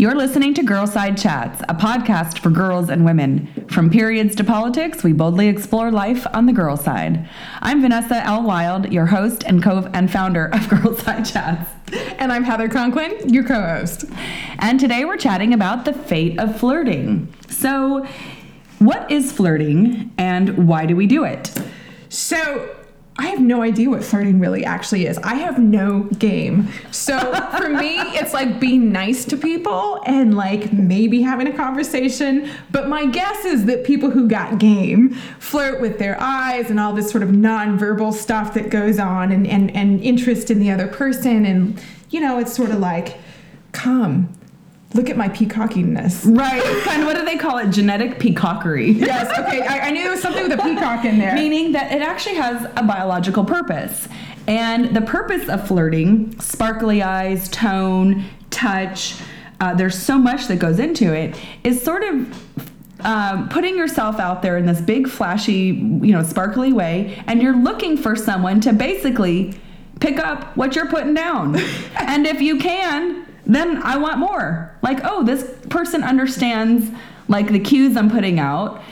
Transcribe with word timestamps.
You're 0.00 0.14
listening 0.14 0.54
to 0.54 0.62
Girl 0.62 0.86
Side 0.86 1.18
Chats, 1.18 1.60
a 1.68 1.74
podcast 1.74 2.38
for 2.38 2.48
girls 2.48 2.88
and 2.88 3.04
women. 3.04 3.66
From 3.68 3.90
periods 3.90 4.34
to 4.36 4.44
politics, 4.44 5.04
we 5.04 5.12
boldly 5.12 5.48
explore 5.48 5.90
life 5.90 6.26
on 6.32 6.46
the 6.46 6.54
girl 6.54 6.78
side. 6.78 7.28
I'm 7.60 7.82
Vanessa 7.82 8.24
Elle 8.24 8.44
Wilde, 8.44 8.90
your 8.90 9.04
host 9.04 9.44
and 9.44 9.62
co 9.62 9.90
and 9.92 10.10
founder 10.10 10.46
of 10.54 10.66
Girl 10.70 10.96
Side 10.96 11.26
Chats. 11.26 11.70
And 12.18 12.32
I'm 12.32 12.44
Heather 12.44 12.66
Conklin, 12.66 13.28
your 13.28 13.44
co-host. 13.44 14.06
And 14.58 14.80
today 14.80 15.04
we're 15.04 15.18
chatting 15.18 15.52
about 15.52 15.84
the 15.84 15.92
fate 15.92 16.38
of 16.38 16.58
flirting. 16.58 17.30
So, 17.50 18.06
what 18.78 19.10
is 19.10 19.30
flirting 19.32 20.12
and 20.16 20.66
why 20.66 20.86
do 20.86 20.96
we 20.96 21.08
do 21.08 21.24
it? 21.24 21.52
So, 22.08 22.74
I 23.20 23.26
have 23.26 23.40
no 23.40 23.60
idea 23.60 23.90
what 23.90 24.02
flirting 24.02 24.40
really 24.40 24.64
actually 24.64 25.04
is. 25.04 25.18
I 25.18 25.34
have 25.34 25.58
no 25.58 26.04
game. 26.18 26.68
So 26.90 27.18
for 27.58 27.68
me, 27.68 27.96
it's 28.16 28.32
like 28.32 28.58
being 28.58 28.90
nice 28.90 29.26
to 29.26 29.36
people 29.36 30.00
and 30.06 30.34
like 30.34 30.72
maybe 30.72 31.20
having 31.20 31.46
a 31.46 31.54
conversation. 31.54 32.50
But 32.70 32.88
my 32.88 33.04
guess 33.04 33.44
is 33.44 33.66
that 33.66 33.84
people 33.84 34.10
who 34.10 34.26
got 34.26 34.58
game 34.58 35.10
flirt 35.38 35.82
with 35.82 35.98
their 35.98 36.18
eyes 36.18 36.70
and 36.70 36.80
all 36.80 36.94
this 36.94 37.10
sort 37.10 37.22
of 37.22 37.28
nonverbal 37.28 38.14
stuff 38.14 38.54
that 38.54 38.70
goes 38.70 38.98
on 38.98 39.32
and, 39.32 39.46
and, 39.46 39.70
and 39.76 40.00
interest 40.00 40.50
in 40.50 40.58
the 40.58 40.70
other 40.70 40.86
person. 40.86 41.44
And, 41.44 41.78
you 42.08 42.20
know, 42.20 42.38
it's 42.38 42.54
sort 42.54 42.70
of 42.70 42.78
like, 42.78 43.18
come, 43.72 44.32
look 44.94 45.08
at 45.08 45.16
my 45.16 45.28
peacockiness. 45.28 46.24
Right. 46.36 46.62
kind 46.84 47.02
of 47.02 47.06
what 47.06 47.16
do 47.16 47.24
they 47.24 47.36
call 47.36 47.58
it? 47.58 47.70
Genetic 47.70 48.18
peacockery. 48.18 48.92
Yes, 49.10 49.26
okay. 49.38 49.62
I, 49.62 49.88
I, 49.88 49.90
knew 49.90 50.02
there 50.02 50.12
was 50.12 50.20
something 50.20 50.48
with 50.48 50.58
a 50.58 50.62
peacock 50.62 51.04
in 51.04 51.18
there. 51.18 51.34
Meaning 51.34 51.72
that 51.72 51.92
it 51.92 52.02
actually 52.02 52.36
has 52.36 52.64
a 52.76 52.82
biological 52.82 53.44
purpose. 53.44 54.08
And 54.46 54.94
the 54.94 55.00
purpose 55.00 55.48
of 55.48 55.66
flirting, 55.66 56.38
sparkly 56.40 57.02
eyes, 57.02 57.48
tone, 57.48 58.24
touch, 58.50 59.16
uh, 59.60 59.74
there's 59.74 59.98
so 59.98 60.18
much 60.18 60.46
that 60.48 60.56
goes 60.56 60.78
into 60.78 61.12
it, 61.12 61.38
is 61.64 61.82
sort 61.82 62.02
of 62.02 62.60
um, 63.04 63.48
putting 63.48 63.76
yourself 63.76 64.18
out 64.18 64.42
there 64.42 64.56
in 64.58 64.66
this 64.66 64.80
big, 64.80 65.08
flashy, 65.08 65.52
you 65.52 66.12
know, 66.12 66.22
sparkly 66.22 66.72
way, 66.72 67.22
and 67.26 67.42
you're 67.42 67.56
looking 67.56 67.96
for 67.96 68.16
someone 68.16 68.60
to 68.62 68.72
basically 68.72 69.58
pick 70.00 70.18
up 70.18 70.56
what 70.56 70.74
you're 70.74 70.88
putting 70.88 71.14
down. 71.14 71.56
and 71.98 72.26
if 72.26 72.40
you 72.40 72.58
can, 72.58 73.26
then 73.46 73.82
I 73.82 73.96
want 73.96 74.18
more. 74.18 74.76
Like, 74.82 75.00
oh, 75.04 75.22
this 75.24 75.44
person 75.68 76.02
understands 76.02 76.90
like 77.28 77.48
the 77.48 77.60
cues 77.60 77.96
I'm 77.96 78.10
putting 78.10 78.38
out 78.38 78.82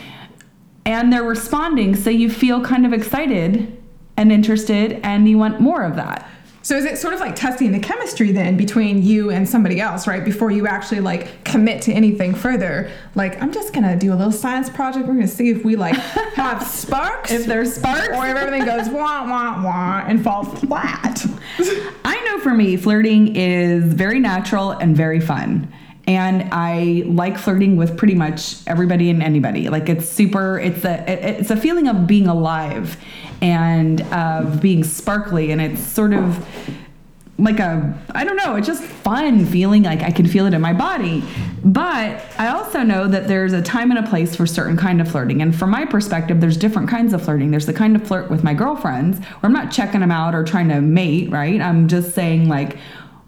and 0.85 1.13
they're 1.13 1.25
responding 1.25 1.95
so 1.97 2.09
you 2.09 2.31
feel 2.31 2.63
kind 2.63 2.87
of 2.87 2.93
excited 2.93 3.77
and 4.17 4.33
interested 4.33 5.01
and 5.03 5.29
you 5.29 5.39
want 5.39 5.61
more 5.61 5.83
of 5.83 5.97
that. 5.97 6.29
So 6.63 6.77
is 6.77 6.85
it 6.85 6.99
sort 6.99 7.15
of 7.15 7.21
like 7.21 7.35
testing 7.35 7.73
the 7.73 7.79
chemistry 7.79 8.31
then 8.31 8.57
between 8.57 9.03
you 9.03 9.31
and 9.31 9.49
somebody 9.49 9.81
else, 9.81 10.07
right? 10.07 10.23
Before 10.23 10.51
you 10.51 10.67
actually 10.67 11.01
like 11.01 11.43
commit 11.45 11.81
to 11.83 11.93
anything 11.93 12.35
further. 12.35 12.91
Like 13.15 13.41
I'm 13.41 13.53
just 13.53 13.73
gonna 13.73 13.97
do 13.97 14.13
a 14.13 14.17
little 14.17 14.33
science 14.33 14.69
project. 14.69 15.07
We're 15.07 15.15
gonna 15.15 15.29
see 15.29 15.49
if 15.49 15.65
we 15.65 15.77
like 15.77 15.95
have 16.35 16.63
sparks. 16.67 17.31
if 17.31 17.47
there's 17.47 17.75
sparks. 17.77 18.09
Or 18.09 18.27
if 18.27 18.37
everything 18.37 18.67
goes 18.67 18.89
wah 18.91 19.25
wah 19.25 19.65
wah 19.65 20.05
and 20.07 20.23
falls 20.23 20.59
flat. 20.61 21.25
I 22.05 22.18
know 22.29 22.43
for 22.43 22.55
me, 22.55 22.77
flirting 22.77 23.37
is 23.37 23.85
very 23.85 24.21
natural 24.21 24.71
and 24.71 24.97
very 24.97 25.21
fun 25.21 25.73
and 26.09 26.49
I 26.53 27.03
like 27.05 27.37
flirting 27.37 27.77
with 27.77 27.99
pretty 27.99 28.15
much 28.15 28.67
everybody 28.67 29.11
and 29.11 29.23
anybody. 29.23 29.69
Like 29.69 29.91
it's 29.91 30.09
super. 30.09 30.59
It's 30.59 30.83
a 30.83 31.39
it's 31.39 31.51
a 31.51 31.57
feeling 31.57 31.87
of 31.87 32.07
being 32.07 32.29
alive 32.29 32.97
and 33.43 34.01
of 34.13 34.63
being 34.63 34.85
sparkly, 34.85 35.53
and 35.53 35.61
it's 35.61 35.83
sort 35.83 36.15
of 36.15 36.47
like 37.39 37.61
a 37.61 37.97
I 38.11 38.25
don't 38.25 38.37
know, 38.37 38.57
it's 38.57 38.67
just 38.67 38.83
fun 38.83 39.47
feeling 39.47 39.85
like 39.85 40.03
I 40.03 40.11
can 40.11 40.27
feel 40.27 40.47
it 40.47 40.55
in 40.55 40.61
my 40.61 40.73
body. 40.73 41.23
But 41.65 42.25
I 42.39 42.49
also 42.49 42.83
know 42.83 43.07
that 43.07 43.29
there's 43.29 43.53
a 43.53 43.63
time 43.63 43.91
and 43.91 44.05
a 44.05 44.09
place 44.09 44.35
for 44.35 44.47
certain 44.47 44.77
kind 44.77 45.01
of 45.01 45.11
flirting. 45.11 45.41
And 45.41 45.55
from 45.55 45.71
my 45.71 45.85
perspective, 45.85 46.41
there's 46.41 46.57
different 46.57 46.89
kinds 46.89 47.13
of 47.13 47.25
flirting. 47.25 47.51
There's 47.51 47.67
the 47.67 47.73
kind 47.73 47.95
of 47.95 48.07
flirt 48.07 48.31
with 48.31 48.43
my 48.43 48.55
girlfriends 48.55 49.19
where 49.19 49.39
I'm 49.45 49.53
not 49.53 49.71
checking 49.71 50.01
them 50.01 50.11
out 50.11 50.35
or 50.35 50.43
trying 50.43 50.69
to 50.69 50.81
mate, 50.81 51.31
right? 51.31 51.61
I'm 51.61 51.87
just 51.87 52.15
saying 52.15 52.49
like 52.49 52.77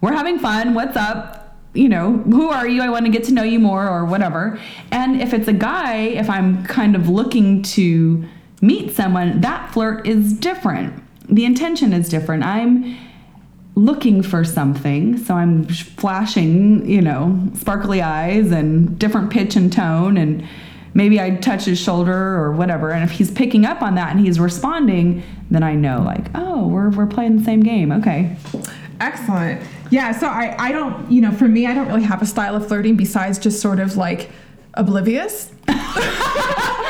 we're 0.01 0.13
having 0.13 0.39
fun, 0.39 0.73
what's 0.73 0.97
up? 0.97 1.37
you 1.73 1.87
know, 1.87 2.17
who 2.17 2.49
are 2.49 2.67
you? 2.67 2.81
I 2.81 2.89
want 2.89 3.05
to 3.05 3.11
get 3.11 3.23
to 3.25 3.33
know 3.33 3.43
you 3.43 3.57
more 3.57 3.87
or 3.87 4.03
whatever. 4.03 4.59
And 4.91 5.21
if 5.21 5.33
it's 5.33 5.47
a 5.47 5.53
guy, 5.53 5.95
if 5.95 6.29
I'm 6.29 6.65
kind 6.65 6.95
of 6.95 7.07
looking 7.07 7.61
to 7.63 8.25
meet 8.61 8.93
someone, 8.93 9.39
that 9.39 9.71
flirt 9.71 10.05
is 10.05 10.33
different. 10.33 11.01
The 11.29 11.45
intention 11.45 11.93
is 11.93 12.09
different. 12.09 12.43
I'm 12.43 12.97
looking 13.75 14.21
for 14.21 14.43
something, 14.43 15.17
so 15.17 15.35
I'm 15.35 15.65
flashing, 15.65 16.87
you 16.89 17.01
know, 17.01 17.39
sparkly 17.55 18.01
eyes 18.01 18.51
and 18.51 18.99
different 18.99 19.31
pitch 19.31 19.55
and 19.55 19.71
tone 19.71 20.17
and 20.17 20.47
maybe 20.93 21.21
I 21.21 21.35
touch 21.37 21.65
his 21.65 21.79
shoulder 21.79 22.13
or 22.13 22.51
whatever. 22.51 22.91
And 22.91 23.03
if 23.03 23.11
he's 23.11 23.31
picking 23.31 23.65
up 23.65 23.81
on 23.81 23.95
that 23.95 24.11
and 24.15 24.25
he's 24.25 24.39
responding, 24.39 25.23
then 25.49 25.63
I 25.63 25.75
know 25.75 26.01
like, 26.01 26.25
oh, 26.35 26.67
we're 26.67 26.89
we're 26.89 27.07
playing 27.07 27.37
the 27.37 27.43
same 27.43 27.61
game. 27.61 27.91
Okay. 27.91 28.35
Excellent. 28.99 29.61
Yeah, 29.89 30.11
so 30.11 30.27
I, 30.27 30.55
I 30.59 30.71
don't, 30.71 31.11
you 31.11 31.21
know, 31.21 31.31
for 31.31 31.47
me, 31.47 31.65
I 31.65 31.73
don't 31.73 31.87
really 31.87 32.03
have 32.03 32.21
a 32.21 32.25
style 32.25 32.55
of 32.55 32.67
flirting 32.67 32.95
besides 32.95 33.39
just 33.39 33.59
sort 33.61 33.79
of 33.79 33.97
like 33.97 34.29
oblivious. 34.75 35.51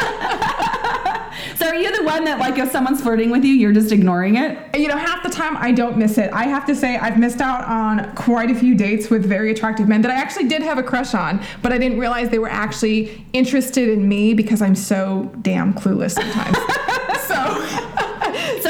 So 1.61 1.67
are 1.67 1.75
you 1.75 1.95
the 1.95 2.00
one 2.11 2.25
that 2.25 2.39
like 2.39 2.57
if 2.57 2.71
someone's 2.71 3.01
flirting 3.01 3.29
with 3.29 3.43
you, 3.43 3.53
you're 3.53 3.71
just 3.71 3.91
ignoring 3.91 4.35
it? 4.35 4.57
You 4.75 4.87
know, 4.87 4.97
half 4.97 5.23
the 5.23 5.29
time 5.29 5.55
I 5.57 5.71
don't 5.71 5.97
miss 5.97 6.17
it. 6.17 6.31
I 6.33 6.45
have 6.45 6.65
to 6.67 6.75
say 6.75 6.97
I've 6.97 7.17
missed 7.17 7.41
out 7.41 7.65
on 7.65 8.13
quite 8.15 8.51
a 8.51 8.55
few 8.55 8.75
dates 8.75 9.09
with 9.09 9.25
very 9.25 9.51
attractive 9.51 9.87
men 9.87 10.01
that 10.01 10.11
I 10.11 10.15
actually 10.15 10.47
did 10.47 10.61
have 10.61 10.77
a 10.77 10.83
crush 10.83 11.13
on, 11.13 11.41
but 11.61 11.71
I 11.71 11.77
didn't 11.77 11.99
realize 11.99 12.29
they 12.29 12.39
were 12.39 12.49
actually 12.49 13.25
interested 13.33 13.89
in 13.89 14.07
me 14.07 14.33
because 14.33 14.61
I'm 14.61 14.75
so 14.75 15.31
damn 15.41 15.73
clueless 15.73 16.11
sometimes. 16.11 16.57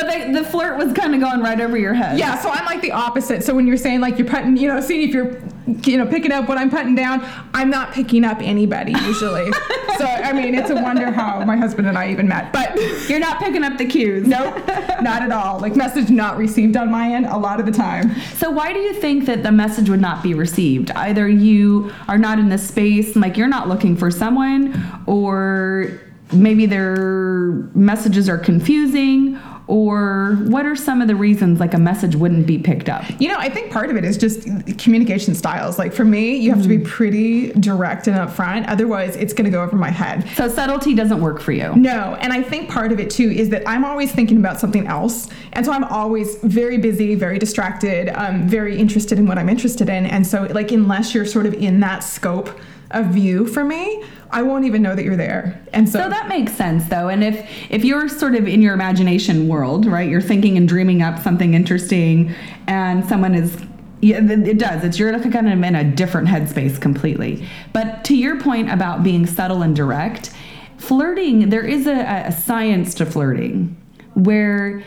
the, 0.01 0.39
the 0.39 0.44
flirt 0.44 0.78
was 0.78 0.94
kind 0.94 1.13
of 1.13 1.22
going 1.22 1.41
right 1.41 1.59
over 1.59 1.78
your 1.78 1.94
head. 1.94 2.17
Yeah, 2.17 2.39
so 2.39 2.50
I'm 2.50 2.66
like 2.66 2.81
the 2.81 2.91
opposite. 2.91 3.44
So 3.44 3.56
when 3.56 3.67
you're 3.67 3.78
saying 3.78 4.01
like 4.01 4.17
you're 4.17 4.28
putting, 4.28 4.57
you 4.57 4.67
know, 4.67 4.81
seeing 4.81 5.07
if 5.07 5.13
you're, 5.13 5.41
you 5.85 5.97
know, 5.97 6.06
picking 6.06 6.31
up 6.31 6.47
what 6.50 6.57
I'm 6.57 6.69
putting 6.69 6.95
down, 6.95 7.22
I'm 7.53 7.69
not 7.69 7.94
picking 7.94 8.23
up 8.23 8.39
anybody 8.41 8.94
usually. 9.06 9.51
so 9.97 10.06
I 10.06 10.34
mean, 10.34 10.56
it's 10.56 10.69
a 10.69 10.75
wonder 10.75 11.12
how 11.12 11.44
my 11.45 11.56
husband 11.56 11.88
and 11.88 11.97
I 11.97 12.12
even 12.12 12.28
met. 12.28 12.51
But 12.51 12.75
you're 13.09 13.19
not 13.19 13.39
picking 13.39 13.63
up 13.63 13.78
the 13.78 13.85
cues. 13.85 14.28
Nope, 14.28 14.56
not 15.01 15.22
at 15.22 15.31
all. 15.31 15.59
Like 15.59 15.75
message 15.75 16.09
not 16.09 16.38
received 16.38 16.78
on 16.78 16.91
my 16.91 17.13
end 17.13 17.25
a 17.25 17.38
lot 17.38 17.59
of 17.59 17.66
the 17.66 17.72
time. 17.72 18.16
So 18.35 18.50
why 18.50 18.73
do 18.73 18.79
you 18.79 18.94
think 18.94 19.25
that 19.25 19.44
the 19.44 19.51
message 19.51 19.89
would 19.89 20.01
not 20.01 20.23
be 20.23 20.33
received? 20.33 20.91
Either 20.91 21.28
you 21.28 21.91
are 22.07 22.18
not 22.18 22.39
in 22.39 22.50
the 22.50 22.57
space, 22.57 23.16
like 23.16 23.38
you're 23.38 23.47
not 23.47 23.68
looking 23.68 23.95
for 23.95 24.12
someone, 24.12 25.03
or 25.07 26.01
maybe 26.33 26.66
their 26.66 27.51
messages 27.75 28.29
are 28.29 28.38
confusing 28.38 29.39
or 29.72 30.36
what 30.48 30.66
are 30.66 30.76
some 30.76 31.02
of 31.02 31.08
the 31.08 31.16
reasons 31.16 31.62
like 31.62 31.74
a 31.74 31.78
message 31.78 32.14
wouldn't 32.14 32.46
be 32.46 32.58
picked 32.58 32.90
up? 32.90 33.06
You 33.20 33.30
know 33.30 33.38
i 33.38 33.50
think 33.50 33.72
part 33.72 33.90
of 33.90 33.96
it 33.96 34.04
is 34.04 34.18
just 34.18 34.44
communication 34.78 35.34
styles. 35.34 35.80
Like 35.80 35.94
for 35.94 36.04
me 36.04 36.36
you 36.36 36.50
have 36.50 36.59
mm. 36.59 36.64
to 36.64 36.68
be 36.68 36.78
mm. 36.80 36.86
pretty 36.86 37.54
direct 37.54 38.08
and 38.08 38.18
upfront. 38.18 38.68
Otherwise 38.68 39.16
it's 39.16 39.31
going 39.34 39.46
to 39.46 39.52
go 39.52 39.64
over 39.64 39.78
my 39.78 39.90
head. 39.90 40.28
So 40.36 40.50
subtlety 40.50 40.94
doesn't 40.94 41.22
work 41.22 41.40
for 41.40 41.54
you? 41.54 41.74
No 41.76 42.18
and 42.20 42.34
i 42.34 42.42
think 42.44 42.70
part 42.70 42.92
of 42.92 43.00
it 43.00 43.10
too 43.10 43.30
is 43.31 43.50
that 43.50 43.64
i'm 43.66 43.86
always 43.86 44.12
thinking 44.12 44.38
about 44.38 44.60
something 44.60 44.88
else. 44.88 45.30
And 45.54 45.66
so 45.66 45.72
i'm 45.72 45.86
always 45.86 46.36
very 46.44 46.78
busy 46.78 47.16
very 47.16 47.40
distracted 47.40 48.10
um, 48.22 48.48
very 48.48 48.78
interested 48.78 49.18
in 49.20 49.26
what 49.26 49.38
i'm 49.38 49.48
interested 49.48 49.88
in. 49.88 50.06
And 50.06 50.28
so 50.28 50.48
like 50.52 50.72
unless 50.74 51.16
you're 51.16 51.26
sort 51.26 51.46
of 51.46 51.54
in 51.54 51.80
that 51.80 52.04
scope 52.04 52.50
of 52.94 53.07
view 53.07 53.47
for 53.47 53.63
me 53.63 54.03
I 54.34 54.41
won't 54.44 54.66
even 54.66 54.81
know 54.81 54.96
that 54.96 55.03
you're 55.03 55.18
there. 55.18 55.62
And 55.74 55.88
so, 55.88 56.03
so 56.03 56.09
that 56.09 56.28
makes 56.28 56.53
sense 56.53 56.85
though. 56.85 57.09
And 57.09 57.24
if 57.24 57.50
if 57.69 57.84
you're 57.84 58.07
sort 58.07 58.35
of 58.35 58.47
in 58.47 58.62
your 58.62 58.74
imagination 58.74 59.47
world, 59.47 59.85
right? 59.85 60.09
You're 60.09 60.22
thinking 60.22 60.57
and 60.57 60.68
dreaming 60.68 61.01
up 61.01 61.19
something 61.19 61.53
interesting 61.53 62.34
and 62.68 63.07
someone 63.07 63.35
is 63.35 63.57
yeah, 64.01 64.19
it 64.19 64.57
does. 64.57 64.84
It's 64.84 64.97
you're 64.97 65.12
kind 65.19 65.47
of 65.47 65.62
in 65.62 65.75
a 65.75 65.84
different 65.84 66.28
headspace 66.28 66.81
completely. 66.81 67.48
But 67.71 68.04
to 68.06 68.16
your 68.16 68.39
point 68.39 68.71
about 68.71 69.04
being 69.04 69.27
subtle 69.27 69.62
and 69.62 69.75
direct, 69.75 70.31
flirting, 70.77 71.50
there 71.50 71.63
is 71.63 71.86
a, 71.86 72.25
a 72.25 72.31
science 72.31 72.95
to 72.95 73.06
flirting 73.06 73.77
where, 74.16 74.83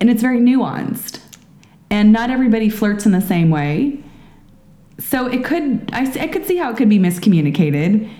and 0.00 0.10
it's 0.10 0.20
very 0.20 0.40
nuanced. 0.40 1.20
And 1.90 2.12
not 2.12 2.30
everybody 2.30 2.68
flirts 2.68 3.06
in 3.06 3.12
the 3.12 3.20
same 3.20 3.50
way. 3.50 4.02
So 4.98 5.26
it 5.26 5.44
could, 5.44 5.90
I, 5.92 6.10
I 6.20 6.26
could 6.28 6.46
see 6.46 6.56
how 6.56 6.70
it 6.70 6.76
could 6.76 6.88
be 6.88 6.98
miscommunicated 6.98 8.10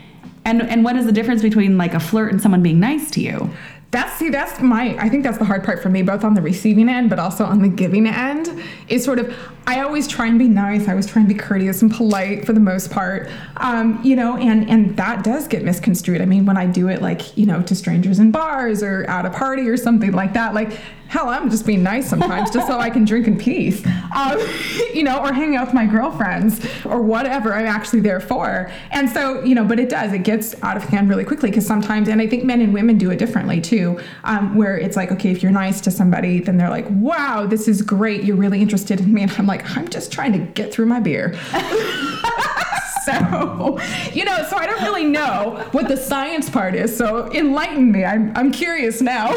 and 0.47 0.63
and 0.63 0.85
what 0.85 0.97
is 0.97 1.05
the 1.05 1.13
difference 1.13 1.43
between 1.43 1.77
like 1.77 1.93
a 1.93 2.01
flirt 2.01 2.33
and 2.33 2.41
someone 2.41 2.63
being 2.63 2.79
nice 2.79 3.11
to 3.11 3.21
you? 3.21 3.51
That's 3.91 4.17
see, 4.17 4.31
that's 4.31 4.61
my 4.61 4.97
I 4.99 5.09
think 5.09 5.25
that's 5.25 5.39
the 5.39 5.45
hard 5.45 5.65
part 5.65 5.83
for 5.83 5.89
me, 5.89 6.03
both 6.03 6.23
on 6.23 6.35
the 6.35 6.41
receiving 6.41 6.89
end 6.89 7.11
but 7.11 7.19
also 7.19 7.45
on 7.45 7.63
the 7.63 7.69
giving 7.69 8.07
end. 8.07 8.63
Is 8.89 9.05
sort 9.05 9.19
of 9.19 9.37
I 9.67 9.81
always 9.81 10.07
try 10.07 10.27
and 10.27 10.39
be 10.39 10.47
nice. 10.47 10.87
I 10.87 10.93
always 10.93 11.07
try 11.09 11.21
and 11.21 11.29
be 11.29 11.35
courteous 11.35 11.83
and 11.83 11.93
polite 11.93 12.47
for 12.47 12.53
the 12.53 12.61
most 12.61 12.93
part. 12.93 13.29
Um, 13.57 14.01
you 14.05 14.15
know, 14.15 14.37
and 14.37 14.71
and 14.71 14.97
that 14.97 15.25
does 15.25 15.49
get 15.49 15.65
misconstrued. 15.65 16.23
I 16.23 16.27
mean, 16.27 16.47
when 16.47 16.57
I 16.57 16.67
do 16.67 16.89
it 16.89 17.03
like, 17.03 17.37
you 17.37 17.47
know, 17.47 17.61
to 17.63 17.75
strangers 17.75 18.21
in 18.21 18.31
bars 18.31 18.85
or 18.85 19.03
at 19.05 19.27
a 19.27 19.31
party 19.31 19.69
or 19.69 19.77
something 19.77 20.13
like 20.13 20.33
that, 20.35 20.55
like 20.55 20.79
hell, 21.09 21.29
I'm 21.29 21.51
just 21.51 21.67
being 21.67 21.83
nice 21.83 22.09
sometimes 22.09 22.51
just 22.51 22.67
so 22.67 22.79
I 22.79 22.91
can 22.91 23.05
drink 23.05 23.27
in 23.27 23.39
peace, 23.39 23.85
um, 24.17 24.39
you 24.95 25.03
know, 25.03 25.19
or 25.19 25.33
hang 25.33 25.57
out 25.57 25.67
with 25.67 25.75
my 25.75 25.87
girlfriends 25.87 26.67
or 26.85 27.03
whatever 27.03 27.55
I'm 27.55 27.67
actually 27.67 28.01
there 28.01 28.21
for. 28.21 28.71
And 28.91 29.09
so, 29.09 29.43
you 29.43 29.55
know, 29.55 29.65
but 29.65 29.79
it 29.79 29.89
does, 29.89 30.13
it 30.13 30.25
gets 30.25 30.61
out 30.63 30.77
of 30.77 30.85
hand 30.85 31.09
really 31.09 31.25
quickly 31.25 31.51
because 31.51 31.67
sometimes, 31.67 32.09
and 32.09 32.21
I 32.21 32.27
think 32.27 32.45
men 32.45 32.61
and 32.61 32.73
women 32.75 32.99
do 32.99 33.11
it 33.11 33.19
differently 33.19 33.61
too, 33.61 34.01
um, 34.25 34.55
where 34.57 34.77
it's 34.79 34.97
like, 34.97 35.13
okay, 35.13 35.31
if 35.31 35.43
you're 35.43 35.53
nice 35.53 35.81
to 35.83 35.91
somebody, 35.91 36.41
then 36.41 36.57
they're 36.57 36.71
like, 36.71 36.87
wow, 36.91 37.47
this 37.47 37.69
is 37.69 37.83
great. 37.83 38.25
You're 38.25 38.37
really 38.37 38.61
interested 38.61 39.01
in 39.01 39.13
me. 39.13 39.23
And 39.23 39.33
I'm 39.33 39.47
like, 39.47 39.77
I'm 39.77 39.89
just 39.89 40.13
trying 40.13 40.33
to 40.33 40.39
get 40.39 40.73
through 40.73 40.87
my 40.87 41.01
beer. 41.01 41.35
so, 43.05 43.79
you 44.13 44.25
know, 44.25 44.45
so 44.49 44.57
I 44.57 44.67
don't 44.67 44.83
really 44.83 45.05
know 45.05 45.67
what 45.73 45.89
the 45.89 45.97
science 45.97 46.51
part 46.51 46.75
is. 46.75 46.97
So 46.97 47.31
enlighten 47.33 47.93
me. 47.93 48.05
I'm, 48.05 48.37
I'm 48.37 48.51
curious 48.51 49.01
now. 49.01 49.31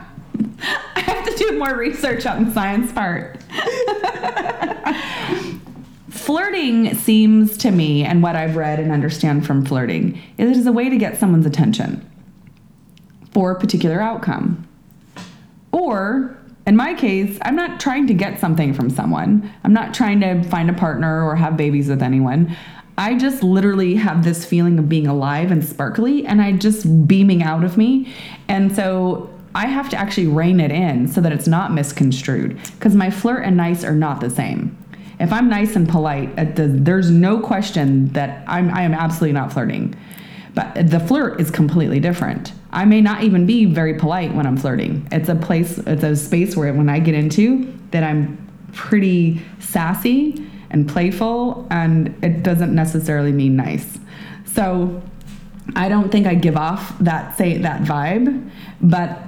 I 0.96 1.00
have 1.00 1.24
to 1.26 1.34
do 1.36 1.58
more 1.58 1.76
research 1.76 2.26
on 2.26 2.46
the 2.46 2.52
science 2.52 2.92
part. 2.92 3.38
flirting 6.30 6.94
seems 6.94 7.56
to 7.58 7.72
me, 7.72 8.04
and 8.04 8.22
what 8.22 8.36
I've 8.36 8.54
read 8.54 8.78
and 8.78 8.92
understand 8.92 9.44
from 9.44 9.64
flirting, 9.64 10.20
is 10.38 10.50
it 10.50 10.56
is 10.56 10.66
a 10.66 10.70
way 10.70 10.88
to 10.88 10.96
get 10.96 11.18
someone's 11.18 11.44
attention 11.44 12.08
for 13.32 13.50
a 13.50 13.58
particular 13.58 14.00
outcome. 14.00 14.68
Or, 15.72 16.38
in 16.68 16.76
my 16.76 16.94
case, 16.94 17.36
I'm 17.42 17.56
not 17.56 17.80
trying 17.80 18.06
to 18.06 18.14
get 18.14 18.38
something 18.38 18.74
from 18.74 18.90
someone. 18.90 19.52
I'm 19.64 19.72
not 19.72 19.92
trying 19.92 20.20
to 20.20 20.44
find 20.44 20.70
a 20.70 20.72
partner 20.72 21.24
or 21.24 21.34
have 21.34 21.56
babies 21.56 21.88
with 21.88 22.00
anyone. 22.00 22.56
I 22.96 23.16
just 23.16 23.42
literally 23.42 23.96
have 23.96 24.22
this 24.22 24.44
feeling 24.44 24.78
of 24.78 24.88
being 24.88 25.08
alive 25.08 25.50
and 25.50 25.64
sparkly, 25.64 26.26
and 26.26 26.40
I 26.40 26.52
just 26.52 27.08
beaming 27.08 27.42
out 27.42 27.64
of 27.64 27.76
me. 27.76 28.12
And 28.46 28.74
so 28.76 29.30
I 29.54 29.66
have 29.66 29.88
to 29.90 29.96
actually 29.96 30.28
rein 30.28 30.60
it 30.60 30.70
in 30.70 31.08
so 31.08 31.20
that 31.20 31.32
it's 31.32 31.48
not 31.48 31.72
misconstrued 31.72 32.58
because 32.72 32.94
my 32.94 33.10
flirt 33.10 33.44
and 33.44 33.56
nice 33.56 33.84
are 33.84 33.94
not 33.94 34.20
the 34.20 34.30
same. 34.30 34.76
If 35.18 35.32
I'm 35.32 35.48
nice 35.48 35.76
and 35.76 35.88
polite, 35.88 36.30
uh, 36.38 36.46
there's 36.54 37.10
no 37.10 37.40
question 37.40 38.08
that 38.12 38.44
I'm 38.48 38.70
I 38.70 38.82
am 38.82 38.94
absolutely 38.94 39.32
not 39.32 39.52
flirting. 39.52 39.94
But 40.54 40.90
the 40.90 41.00
flirt 41.00 41.40
is 41.40 41.50
completely 41.50 42.00
different. 42.00 42.52
I 42.72 42.84
may 42.84 43.00
not 43.00 43.22
even 43.22 43.46
be 43.46 43.66
very 43.66 43.94
polite 43.94 44.34
when 44.34 44.46
I'm 44.46 44.56
flirting. 44.56 45.06
It's 45.12 45.28
a 45.28 45.34
place, 45.34 45.78
it's 45.78 46.02
a 46.02 46.16
space 46.16 46.56
where 46.56 46.72
when 46.72 46.88
I 46.88 47.00
get 47.00 47.14
into 47.14 47.72
that 47.90 48.02
I'm 48.02 48.48
pretty 48.72 49.42
sassy 49.58 50.46
and 50.70 50.88
playful, 50.88 51.66
and 51.70 52.14
it 52.22 52.42
doesn't 52.42 52.74
necessarily 52.74 53.32
mean 53.32 53.56
nice. 53.56 53.98
So 54.44 55.02
I 55.74 55.88
don't 55.88 56.10
think 56.10 56.26
I 56.26 56.34
give 56.34 56.56
off 56.56 56.96
that 57.00 57.36
say 57.36 57.58
that 57.58 57.82
vibe, 57.82 58.50
but 58.80 59.20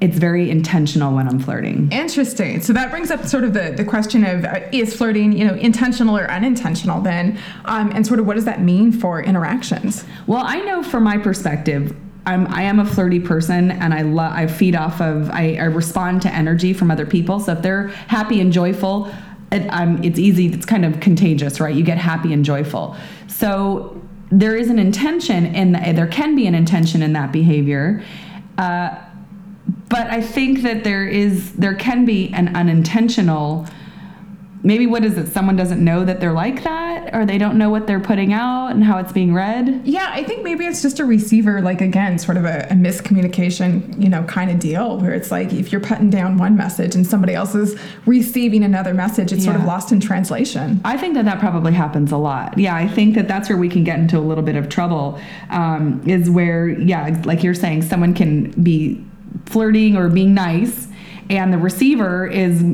it's 0.00 0.18
very 0.18 0.50
intentional 0.50 1.14
when 1.14 1.26
I'm 1.26 1.38
flirting. 1.38 1.90
Interesting. 1.90 2.60
So 2.60 2.72
that 2.74 2.90
brings 2.90 3.10
up 3.10 3.24
sort 3.24 3.44
of 3.44 3.54
the, 3.54 3.72
the 3.74 3.84
question 3.84 4.24
of 4.24 4.44
uh, 4.44 4.60
is 4.70 4.94
flirting, 4.94 5.32
you 5.32 5.46
know, 5.46 5.54
intentional 5.54 6.18
or 6.18 6.30
unintentional 6.30 7.00
then? 7.00 7.38
Um, 7.64 7.90
and 7.94 8.06
sort 8.06 8.20
of 8.20 8.26
what 8.26 8.34
does 8.34 8.44
that 8.44 8.60
mean 8.60 8.92
for 8.92 9.22
interactions? 9.22 10.04
Well, 10.26 10.42
I 10.44 10.60
know 10.60 10.82
from 10.82 11.04
my 11.04 11.16
perspective, 11.16 11.96
I'm 12.26 12.46
I 12.52 12.62
am 12.62 12.80
a 12.80 12.84
flirty 12.84 13.20
person 13.20 13.70
and 13.70 13.94
I 13.94 14.02
love 14.02 14.32
I 14.32 14.48
feed 14.48 14.74
off 14.74 15.00
of 15.00 15.30
I, 15.30 15.56
I 15.60 15.64
respond 15.64 16.22
to 16.22 16.34
energy 16.34 16.72
from 16.72 16.90
other 16.90 17.06
people. 17.06 17.40
So 17.40 17.52
if 17.52 17.62
they're 17.62 17.88
happy 18.08 18.40
and 18.40 18.52
joyful, 18.52 19.10
it, 19.52 19.72
I'm, 19.72 20.02
it's 20.02 20.18
easy. 20.18 20.48
It's 20.48 20.66
kind 20.66 20.84
of 20.84 21.00
contagious, 21.00 21.60
right? 21.60 21.74
You 21.74 21.84
get 21.84 21.98
happy 21.98 22.32
and 22.32 22.44
joyful. 22.44 22.96
So 23.28 24.02
there 24.30 24.56
is 24.56 24.68
an 24.70 24.78
intention 24.78 25.46
in 25.54 25.72
the, 25.72 25.78
there 25.94 26.08
can 26.08 26.34
be 26.34 26.46
an 26.48 26.54
intention 26.54 27.00
in 27.00 27.12
that 27.12 27.30
behavior. 27.30 28.02
Uh, 28.58 28.98
but 29.88 30.08
I 30.08 30.20
think 30.20 30.62
that 30.62 30.84
there 30.84 31.06
is 31.06 31.52
there 31.52 31.74
can 31.74 32.04
be 32.04 32.32
an 32.32 32.54
unintentional 32.56 33.66
maybe 34.66 34.84
what 34.84 35.04
is 35.04 35.16
it 35.16 35.28
someone 35.28 35.54
doesn't 35.54 35.82
know 35.82 36.04
that 36.04 36.18
they're 36.18 36.32
like 36.32 36.64
that 36.64 37.14
or 37.14 37.24
they 37.24 37.38
don't 37.38 37.56
know 37.56 37.70
what 37.70 37.86
they're 37.86 38.00
putting 38.00 38.32
out 38.32 38.68
and 38.68 38.82
how 38.82 38.98
it's 38.98 39.12
being 39.12 39.32
read? 39.32 39.80
Yeah 39.84 40.10
i 40.12 40.24
think 40.24 40.42
maybe 40.42 40.64
it's 40.64 40.82
just 40.82 40.98
a 40.98 41.04
receiver 41.04 41.60
like 41.60 41.80
again 41.80 42.18
sort 42.18 42.36
of 42.36 42.44
a, 42.44 42.66
a 42.70 42.74
miscommunication 42.74 44.02
you 44.02 44.08
know 44.08 44.24
kind 44.24 44.50
of 44.50 44.58
deal 44.58 44.98
where 44.98 45.12
it's 45.12 45.30
like 45.30 45.52
if 45.52 45.70
you're 45.70 45.80
putting 45.80 46.10
down 46.10 46.36
one 46.36 46.56
message 46.56 46.94
and 46.96 47.06
somebody 47.06 47.34
else 47.34 47.54
is 47.54 47.78
receiving 48.06 48.64
another 48.64 48.92
message 48.92 49.32
it's 49.32 49.44
yeah. 49.44 49.52
sort 49.52 49.60
of 49.60 49.66
lost 49.66 49.92
in 49.92 50.00
translation. 50.00 50.80
I 50.84 50.96
think 50.96 51.14
that 51.14 51.24
that 51.26 51.38
probably 51.38 51.72
happens 51.72 52.10
a 52.10 52.16
lot. 52.16 52.58
Yeah 52.58 52.74
i 52.74 52.88
think 52.88 53.14
that 53.14 53.28
that's 53.28 53.48
where 53.48 53.58
we 53.58 53.68
can 53.68 53.84
get 53.84 53.98
into 54.00 54.18
a 54.18 54.20
little 54.20 54.44
bit 54.44 54.56
of 54.56 54.68
trouble 54.68 55.20
um, 55.50 56.02
is 56.06 56.28
where 56.28 56.68
yeah 56.68 57.22
like 57.24 57.44
you're 57.44 57.54
saying 57.54 57.82
someone 57.82 58.14
can 58.14 58.50
be 58.62 59.04
flirting 59.44 59.96
or 59.96 60.08
being 60.08 60.34
nice, 60.34 60.88
and 61.28 61.52
the 61.52 61.58
receiver 61.58 62.26
is 62.26 62.64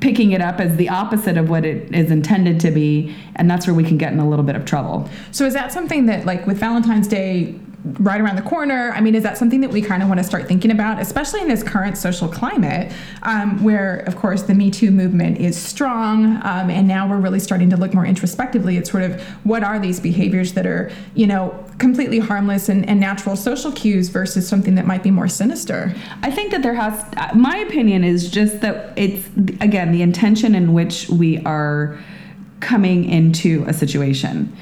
picking 0.00 0.32
it 0.32 0.40
up 0.40 0.58
as 0.60 0.76
the 0.76 0.88
opposite 0.88 1.38
of 1.38 1.48
what 1.48 1.64
it 1.64 1.94
is 1.94 2.10
intended 2.10 2.58
to 2.58 2.72
be 2.72 3.14
and 3.36 3.48
that's 3.48 3.68
where 3.68 3.74
we 3.74 3.84
can 3.84 3.96
get 3.96 4.12
in 4.12 4.18
a 4.18 4.28
little 4.28 4.44
bit 4.44 4.56
of 4.56 4.64
trouble. 4.64 5.08
So 5.30 5.46
is 5.46 5.54
that 5.54 5.72
something 5.72 6.06
that 6.06 6.26
like 6.26 6.44
with 6.44 6.58
valentine's 6.58 7.06
day 7.06 7.54
right 7.84 8.20
around 8.20 8.36
the 8.36 8.42
corner. 8.42 8.92
I 8.94 9.00
mean, 9.00 9.14
is 9.14 9.22
that 9.24 9.36
something 9.36 9.60
that 9.60 9.70
we 9.70 9.82
kind 9.82 10.02
of 10.02 10.08
want 10.08 10.18
to 10.18 10.24
start 10.24 10.46
thinking 10.46 10.70
about, 10.70 11.00
especially 11.00 11.40
in 11.40 11.48
this 11.48 11.62
current 11.62 11.98
social 11.98 12.28
climate, 12.28 12.92
um, 13.22 13.62
where, 13.62 13.98
of 14.06 14.14
course, 14.16 14.42
the 14.42 14.54
Me 14.54 14.70
Too 14.70 14.90
movement 14.90 15.38
is 15.38 15.56
strong, 15.56 16.36
um, 16.44 16.70
and 16.70 16.86
now 16.86 17.08
we're 17.08 17.18
really 17.18 17.40
starting 17.40 17.70
to 17.70 17.76
look 17.76 17.92
more 17.92 18.06
introspectively 18.06 18.76
at 18.76 18.86
sort 18.86 19.02
of 19.02 19.20
what 19.44 19.64
are 19.64 19.78
these 19.80 19.98
behaviors 19.98 20.52
that 20.52 20.66
are, 20.66 20.92
you 21.14 21.26
know, 21.26 21.64
completely 21.78 22.20
harmless 22.20 22.68
and, 22.68 22.88
and 22.88 23.00
natural 23.00 23.34
social 23.34 23.72
cues 23.72 24.08
versus 24.08 24.48
something 24.48 24.76
that 24.76 24.86
might 24.86 25.02
be 25.02 25.10
more 25.10 25.28
sinister. 25.28 25.92
I 26.22 26.30
think 26.30 26.52
that 26.52 26.62
there 26.62 26.74
has, 26.74 27.04
my 27.34 27.56
opinion 27.58 28.04
is 28.04 28.30
just 28.30 28.60
that 28.60 28.92
it's, 28.96 29.26
again, 29.60 29.90
the 29.90 30.02
intention 30.02 30.54
in 30.54 30.72
which 30.72 31.08
we 31.08 31.38
are 31.44 31.98
coming 32.60 33.04
into 33.04 33.64
a 33.66 33.72
situation 33.72 34.56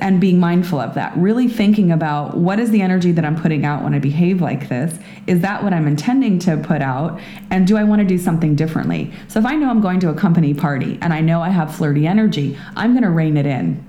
and 0.00 0.20
being 0.20 0.38
mindful 0.38 0.80
of 0.80 0.94
that. 0.94 1.16
Really 1.16 1.48
thinking 1.48 1.92
about 1.92 2.36
what 2.36 2.58
is 2.58 2.70
the 2.70 2.82
energy 2.82 3.12
that 3.12 3.24
I'm 3.24 3.40
putting 3.40 3.64
out 3.64 3.82
when 3.82 3.94
I 3.94 3.98
behave 3.98 4.40
like 4.40 4.68
this? 4.68 4.98
Is 5.26 5.40
that 5.40 5.62
what 5.62 5.72
I'm 5.72 5.86
intending 5.86 6.38
to 6.40 6.56
put 6.56 6.82
out? 6.82 7.20
And 7.50 7.66
do 7.66 7.76
I 7.76 7.84
want 7.84 8.00
to 8.00 8.06
do 8.06 8.18
something 8.18 8.54
differently? 8.54 9.12
So 9.28 9.38
if 9.40 9.46
I 9.46 9.56
know 9.56 9.70
I'm 9.70 9.80
going 9.80 10.00
to 10.00 10.10
a 10.10 10.14
company 10.14 10.54
party 10.54 10.98
and 11.02 11.12
I 11.12 11.20
know 11.20 11.42
I 11.42 11.50
have 11.50 11.74
flirty 11.74 12.06
energy, 12.06 12.58
I'm 12.76 12.92
going 12.92 13.02
to 13.02 13.10
rein 13.10 13.36
it 13.36 13.46
in. 13.46 13.86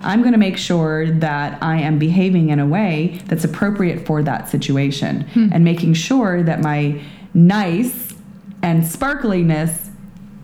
I'm 0.00 0.20
going 0.20 0.32
to 0.32 0.38
make 0.38 0.56
sure 0.56 1.10
that 1.10 1.62
I 1.62 1.80
am 1.80 1.98
behaving 1.98 2.50
in 2.50 2.60
a 2.60 2.66
way 2.66 3.20
that's 3.26 3.44
appropriate 3.44 4.06
for 4.06 4.22
that 4.22 4.48
situation 4.48 5.22
hmm. 5.22 5.48
and 5.52 5.64
making 5.64 5.94
sure 5.94 6.42
that 6.42 6.60
my 6.60 7.02
nice 7.34 8.14
and 8.62 8.82
sparkliness 8.82 9.90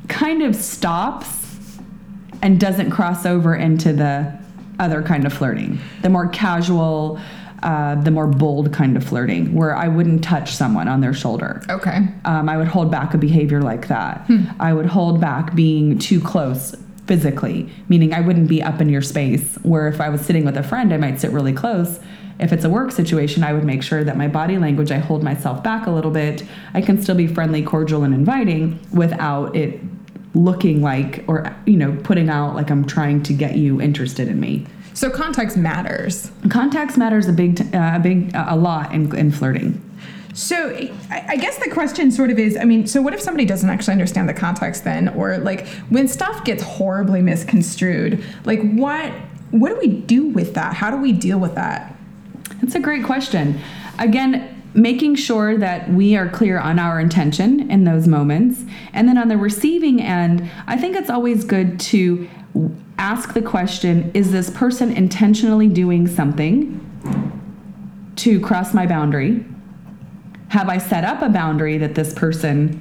kind 0.08 0.42
of 0.42 0.54
stops 0.56 1.78
and 2.42 2.60
doesn't 2.60 2.90
cross 2.90 3.24
over 3.24 3.54
into 3.54 3.92
the 3.92 4.43
other 4.78 5.02
kind 5.02 5.24
of 5.24 5.32
flirting, 5.32 5.78
the 6.02 6.10
more 6.10 6.28
casual, 6.28 7.20
uh, 7.62 7.94
the 8.02 8.10
more 8.10 8.26
bold 8.26 8.72
kind 8.72 8.96
of 8.96 9.04
flirting, 9.04 9.54
where 9.54 9.74
I 9.74 9.88
wouldn't 9.88 10.22
touch 10.22 10.54
someone 10.54 10.88
on 10.88 11.00
their 11.00 11.14
shoulder. 11.14 11.62
Okay. 11.70 12.08
Um, 12.24 12.48
I 12.48 12.56
would 12.56 12.68
hold 12.68 12.90
back 12.90 13.14
a 13.14 13.18
behavior 13.18 13.62
like 13.62 13.88
that. 13.88 14.22
Hmm. 14.26 14.44
I 14.60 14.72
would 14.74 14.86
hold 14.86 15.20
back 15.20 15.54
being 15.54 15.98
too 15.98 16.20
close 16.20 16.74
physically, 17.06 17.68
meaning 17.88 18.12
I 18.12 18.20
wouldn't 18.20 18.48
be 18.48 18.62
up 18.62 18.80
in 18.80 18.88
your 18.88 19.02
space. 19.02 19.56
Where 19.62 19.88
if 19.88 20.00
I 20.00 20.08
was 20.08 20.20
sitting 20.20 20.44
with 20.44 20.56
a 20.56 20.62
friend, 20.62 20.92
I 20.92 20.96
might 20.96 21.20
sit 21.20 21.30
really 21.30 21.52
close. 21.52 22.00
If 22.40 22.52
it's 22.52 22.64
a 22.64 22.68
work 22.68 22.90
situation, 22.90 23.44
I 23.44 23.52
would 23.52 23.64
make 23.64 23.82
sure 23.82 24.02
that 24.02 24.16
my 24.16 24.26
body 24.26 24.58
language, 24.58 24.90
I 24.90 24.98
hold 24.98 25.22
myself 25.22 25.62
back 25.62 25.86
a 25.86 25.90
little 25.90 26.10
bit. 26.10 26.42
I 26.74 26.80
can 26.80 27.00
still 27.00 27.14
be 27.14 27.28
friendly, 27.28 27.62
cordial, 27.62 28.02
and 28.02 28.12
inviting 28.12 28.80
without 28.92 29.54
it 29.54 29.80
looking 30.34 30.82
like 30.82 31.24
or 31.28 31.54
you 31.66 31.76
know 31.76 31.96
putting 32.02 32.28
out 32.28 32.54
like 32.54 32.70
i'm 32.70 32.84
trying 32.84 33.22
to 33.22 33.32
get 33.32 33.56
you 33.56 33.80
interested 33.80 34.28
in 34.28 34.40
me 34.40 34.66
so 34.92 35.08
context 35.10 35.56
matters 35.56 36.30
context 36.50 36.96
matters 36.98 37.28
a 37.28 37.32
big 37.32 37.60
uh, 37.74 37.92
a 37.94 38.00
big 38.00 38.34
uh, 38.34 38.46
a 38.48 38.56
lot 38.56 38.92
in, 38.92 39.14
in 39.16 39.30
flirting 39.30 39.80
so 40.34 40.76
I 41.10 41.36
guess 41.36 41.58
the 41.58 41.70
question 41.70 42.10
sort 42.10 42.28
of 42.28 42.40
is, 42.40 42.56
I 42.56 42.64
mean, 42.64 42.88
so 42.88 43.00
what 43.00 43.14
if 43.14 43.20
somebody 43.20 43.44
doesn't 43.44 43.70
actually 43.70 43.92
understand 43.92 44.28
the 44.28 44.34
context 44.34 44.82
then, 44.82 45.10
or 45.10 45.38
like 45.38 45.68
when 45.90 46.08
stuff 46.08 46.44
gets 46.44 46.60
horribly 46.60 47.22
misconstrued, 47.22 48.22
like 48.44 48.60
what 48.72 49.12
what 49.52 49.68
do 49.68 49.78
we 49.78 49.86
do 49.86 50.26
with 50.26 50.54
that? 50.54 50.74
How 50.74 50.90
do 50.90 50.96
we 50.96 51.12
deal 51.12 51.38
with 51.38 51.54
that? 51.54 51.96
That's 52.60 52.74
a 52.74 52.80
great 52.80 53.04
question. 53.04 53.60
Again, 54.00 54.53
making 54.74 55.14
sure 55.14 55.56
that 55.56 55.88
we 55.90 56.16
are 56.16 56.28
clear 56.28 56.58
on 56.58 56.78
our 56.78 57.00
intention 57.00 57.70
in 57.70 57.84
those 57.84 58.08
moments. 58.08 58.64
And 58.92 59.08
then 59.08 59.16
on 59.16 59.28
the 59.28 59.36
receiving 59.36 60.02
end, 60.02 60.50
I 60.66 60.76
think 60.76 60.96
it's 60.96 61.10
always 61.10 61.44
good 61.44 61.78
to 61.80 62.28
ask 62.98 63.34
the 63.34 63.42
question 63.42 64.10
Is 64.14 64.32
this 64.32 64.50
person 64.50 64.92
intentionally 64.92 65.68
doing 65.68 66.06
something 66.06 66.80
to 68.16 68.40
cross 68.40 68.74
my 68.74 68.86
boundary? 68.86 69.44
Have 70.48 70.68
I 70.68 70.78
set 70.78 71.04
up 71.04 71.22
a 71.22 71.28
boundary 71.28 71.78
that 71.78 71.94
this 71.94 72.12
person 72.12 72.80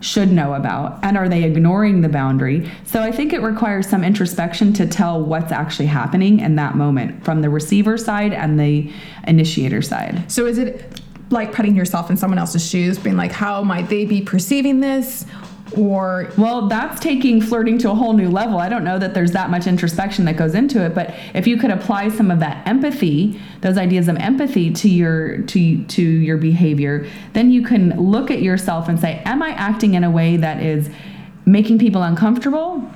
should 0.00 0.30
know 0.30 0.54
about? 0.54 0.98
And 1.02 1.16
are 1.16 1.28
they 1.28 1.44
ignoring 1.44 2.02
the 2.02 2.08
boundary? 2.08 2.70
So 2.84 3.02
I 3.02 3.10
think 3.10 3.32
it 3.32 3.40
requires 3.40 3.88
some 3.88 4.04
introspection 4.04 4.72
to 4.74 4.86
tell 4.86 5.22
what's 5.22 5.52
actually 5.52 5.86
happening 5.86 6.40
in 6.40 6.56
that 6.56 6.76
moment 6.76 7.24
from 7.24 7.40
the 7.40 7.48
receiver 7.48 7.96
side 7.96 8.34
and 8.34 8.60
the 8.60 8.92
initiator 9.26 9.80
side. 9.80 10.30
So 10.30 10.46
is 10.46 10.58
it 10.58 11.00
like 11.30 11.52
putting 11.52 11.74
yourself 11.74 12.10
in 12.10 12.16
someone 12.16 12.38
else's 12.38 12.66
shoes, 12.68 12.98
being 12.98 13.16
like, 13.16 13.32
how 13.32 13.62
might 13.62 13.88
they 13.88 14.04
be 14.04 14.20
perceiving 14.20 14.80
this? 14.80 15.26
Or 15.76 16.30
Well, 16.38 16.68
that's 16.68 17.00
taking 17.00 17.40
flirting 17.40 17.76
to 17.78 17.90
a 17.90 17.94
whole 17.94 18.12
new 18.12 18.30
level. 18.30 18.58
I 18.58 18.68
don't 18.68 18.84
know 18.84 19.00
that 19.00 19.14
there's 19.14 19.32
that 19.32 19.50
much 19.50 19.66
introspection 19.66 20.24
that 20.26 20.36
goes 20.36 20.54
into 20.54 20.84
it, 20.84 20.94
but 20.94 21.12
if 21.34 21.46
you 21.46 21.56
could 21.56 21.72
apply 21.72 22.08
some 22.10 22.30
of 22.30 22.38
that 22.38 22.66
empathy, 22.68 23.40
those 23.62 23.76
ideas 23.76 24.06
of 24.06 24.16
empathy 24.16 24.72
to 24.72 24.88
your 24.88 25.38
to 25.42 25.84
to 25.84 26.02
your 26.02 26.36
behavior, 26.36 27.08
then 27.32 27.50
you 27.50 27.62
can 27.62 28.00
look 28.00 28.30
at 28.30 28.42
yourself 28.42 28.88
and 28.88 29.00
say, 29.00 29.20
am 29.24 29.42
I 29.42 29.50
acting 29.50 29.94
in 29.94 30.04
a 30.04 30.10
way 30.10 30.36
that 30.36 30.62
is 30.62 30.88
making 31.46 31.80
people 31.80 32.02
uncomfortable? 32.04 32.88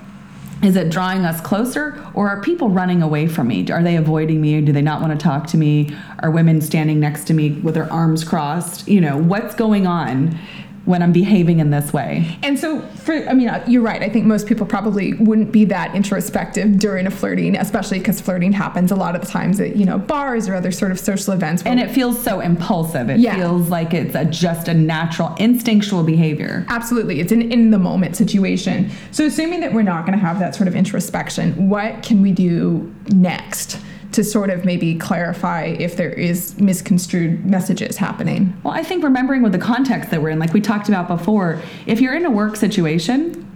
Is 0.62 0.76
it 0.76 0.90
drawing 0.90 1.24
us 1.24 1.40
closer 1.40 2.04
or 2.12 2.28
are 2.28 2.42
people 2.42 2.68
running 2.68 3.02
away 3.02 3.26
from 3.26 3.48
me? 3.48 3.70
Are 3.70 3.82
they 3.82 3.96
avoiding 3.96 4.42
me? 4.42 4.60
Do 4.60 4.72
they 4.72 4.82
not 4.82 5.00
want 5.00 5.18
to 5.18 5.22
talk 5.22 5.46
to 5.48 5.56
me? 5.56 5.96
Are 6.18 6.30
women 6.30 6.60
standing 6.60 7.00
next 7.00 7.24
to 7.28 7.34
me 7.34 7.52
with 7.52 7.74
their 7.74 7.90
arms 7.90 8.24
crossed? 8.24 8.86
You 8.86 9.00
know, 9.00 9.16
what's 9.16 9.54
going 9.54 9.86
on 9.86 10.38
when 10.86 11.02
I'm 11.02 11.12
behaving 11.12 11.60
in 11.60 11.70
this 11.70 11.92
way? 11.92 12.38
And 12.42 12.58
so, 12.58 12.80
for 12.80 13.14
I 13.28 13.34
mean, 13.34 13.48
uh, 13.48 13.64
you're 13.68 13.82
right. 13.82 14.02
I 14.02 14.08
think 14.08 14.26
most 14.26 14.46
people 14.46 14.66
probably 14.66 15.12
wouldn't 15.14 15.52
be 15.52 15.64
that 15.66 15.94
introspective 15.94 16.78
during 16.78 17.06
a 17.06 17.10
flirting, 17.10 17.56
especially 17.56 17.98
because 17.98 18.20
flirting 18.20 18.52
happens 18.52 18.90
a 18.90 18.96
lot 18.96 19.14
of 19.14 19.20
the 19.20 19.26
times 19.26 19.60
at 19.60 19.76
you 19.76 19.84
know 19.84 19.98
bars 19.98 20.48
or 20.48 20.54
other 20.54 20.72
sort 20.72 20.90
of 20.90 20.98
social 20.98 21.32
events. 21.34 21.62
And 21.64 21.78
it 21.80 21.90
feels 21.90 22.22
so 22.22 22.40
impulsive. 22.40 23.10
It 23.10 23.20
Yeah. 23.20 23.36
feels 23.36 23.68
like 23.68 23.92
it's 23.94 24.14
a, 24.14 24.24
just 24.24 24.68
a 24.68 24.74
natural, 24.74 25.34
instinctual 25.38 26.02
behavior. 26.02 26.64
Absolutely, 26.68 27.20
it's 27.20 27.32
an 27.32 27.42
in 27.52 27.70
the 27.70 27.78
moment 27.78 28.16
situation. 28.16 28.90
So, 29.10 29.26
assuming 29.26 29.60
that 29.60 29.72
we're 29.74 29.82
not 29.82 30.06
going 30.06 30.18
to 30.18 30.24
have 30.24 30.38
that 30.40 30.54
sort 30.54 30.68
of 30.68 30.74
introspection, 30.74 31.68
what 31.68 32.02
can 32.02 32.22
we 32.22 32.32
do 32.32 32.92
next 33.12 33.78
to 34.12 34.24
sort 34.24 34.50
of 34.50 34.64
maybe 34.64 34.96
clarify 34.96 35.64
if 35.64 35.96
there 35.96 36.10
is 36.10 36.58
misconstrued 36.60 37.44
messages 37.46 37.96
happening? 37.96 38.58
Well, 38.62 38.74
I 38.74 38.82
think 38.82 39.04
remembering 39.04 39.42
with 39.42 39.52
the 39.52 39.58
context 39.58 40.10
that 40.10 40.20
we're 40.20 40.30
in, 40.30 40.38
like 40.38 40.52
we 40.52 40.60
talked 40.60 40.88
about 40.88 41.08
before, 41.08 41.60
if 41.86 42.00
you're 42.00 42.14
in 42.14 42.24
a 42.24 42.30
work 42.30 42.56
situation, 42.56 43.46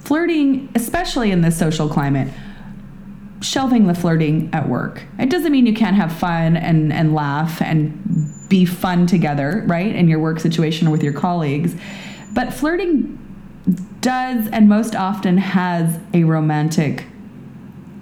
flirting, 0.00 0.68
especially 0.74 1.30
in 1.30 1.40
this 1.40 1.58
social 1.58 1.88
climate, 1.88 2.28
shelving 3.40 3.86
the 3.86 3.94
flirting 3.94 4.48
at 4.52 4.68
work. 4.68 5.02
It 5.18 5.30
doesn't 5.30 5.52
mean 5.52 5.66
you 5.66 5.74
can't 5.74 5.96
have 5.96 6.12
fun 6.12 6.56
and, 6.56 6.92
and 6.92 7.14
laugh 7.14 7.60
and 7.60 8.48
be 8.48 8.64
fun 8.64 9.06
together, 9.06 9.64
right, 9.66 9.94
in 9.94 10.08
your 10.08 10.18
work 10.18 10.40
situation 10.40 10.88
or 10.88 10.90
with 10.90 11.02
your 11.02 11.12
colleagues. 11.12 11.74
But 12.32 12.52
flirting 12.52 13.18
does 14.00 14.48
and 14.48 14.68
most 14.68 14.94
often 14.94 15.38
has 15.38 15.98
a 16.12 16.24
romantic 16.24 17.06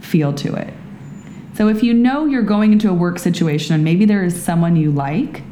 feel 0.00 0.32
to 0.34 0.54
it. 0.54 0.74
So 1.54 1.68
if 1.68 1.82
you 1.82 1.92
know 1.92 2.24
you're 2.24 2.42
going 2.42 2.72
into 2.72 2.88
a 2.88 2.94
work 2.94 3.18
situation 3.18 3.74
and 3.74 3.84
maybe 3.84 4.04
there 4.04 4.24
is 4.24 4.42
someone 4.42 4.76
you 4.76 4.90
like, 4.90 5.42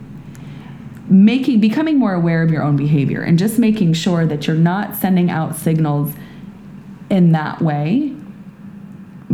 making 1.09 1.61
becoming 1.61 1.99
more 1.99 2.15
aware 2.15 2.43
of 2.43 2.51
your 2.51 2.63
own 2.63 2.77
behavior 2.77 3.21
and 3.23 3.39
just 3.39 3.59
making 3.59 3.93
sure 3.93 4.27
that 4.27 4.47
you're 4.47 4.57
not 4.57 4.97
sending 4.97 5.31
out 5.31 5.57
signals 5.57 6.13
in 7.11 7.33
that 7.33 7.61
way 7.61 8.15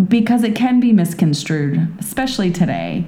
because 0.08 0.42
it 0.42 0.54
can 0.56 0.80
be 0.80 0.92
misconstrued, 0.92 1.94
especially 1.99 2.50
today. 2.50 3.06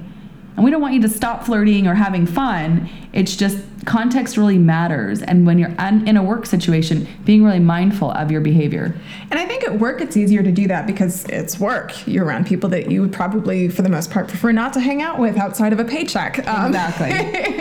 And 0.59 0.65
we 0.65 0.71
don't 0.71 0.81
want 0.81 0.93
you 0.93 1.01
to 1.03 1.07
stop 1.07 1.45
flirting 1.45 1.87
or 1.87 1.93
having 1.93 2.25
fun. 2.25 2.89
It's 3.13 3.37
just 3.37 3.59
context 3.85 4.35
really 4.35 4.57
matters. 4.57 5.21
And 5.21 5.47
when 5.47 5.57
you're 5.57 5.73
un- 5.77 6.05
in 6.05 6.17
a 6.17 6.21
work 6.21 6.45
situation, 6.45 7.07
being 7.23 7.45
really 7.45 7.61
mindful 7.61 8.11
of 8.11 8.29
your 8.29 8.41
behavior. 8.41 8.93
And 9.31 9.39
I 9.39 9.45
think 9.45 9.63
at 9.63 9.79
work 9.79 10.01
it's 10.01 10.17
easier 10.17 10.43
to 10.43 10.51
do 10.51 10.67
that 10.67 10.85
because 10.85 11.23
it's 11.29 11.61
work. 11.61 12.05
You're 12.05 12.25
around 12.25 12.45
people 12.45 12.67
that 12.71 12.91
you 12.91 12.99
would 12.99 13.13
probably, 13.13 13.69
for 13.69 13.83
the 13.83 13.87
most 13.89 14.11
part, 14.11 14.27
prefer 14.27 14.51
not 14.51 14.73
to 14.73 14.81
hang 14.81 15.01
out 15.01 15.17
with 15.17 15.37
outside 15.37 15.71
of 15.71 15.79
a 15.79 15.85
paycheck. 15.85 16.45
Um, 16.45 16.67
Exactly. 16.67 17.07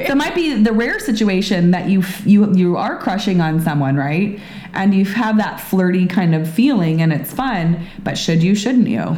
it 0.02 0.16
might 0.16 0.34
be 0.34 0.60
the 0.60 0.72
rare 0.72 0.98
situation 0.98 1.70
that 1.70 1.88
you 1.88 2.02
you 2.24 2.52
you 2.52 2.76
are 2.76 2.98
crushing 2.98 3.40
on 3.40 3.60
someone, 3.60 3.94
right? 3.94 4.40
And 4.72 4.92
you 4.92 5.04
have 5.04 5.36
that 5.36 5.60
flirty 5.60 6.06
kind 6.06 6.34
of 6.34 6.52
feeling, 6.52 7.00
and 7.00 7.12
it's 7.12 7.32
fun. 7.32 7.86
But 8.02 8.18
should 8.18 8.42
you? 8.42 8.56
Shouldn't 8.56 8.88
you? 8.88 9.16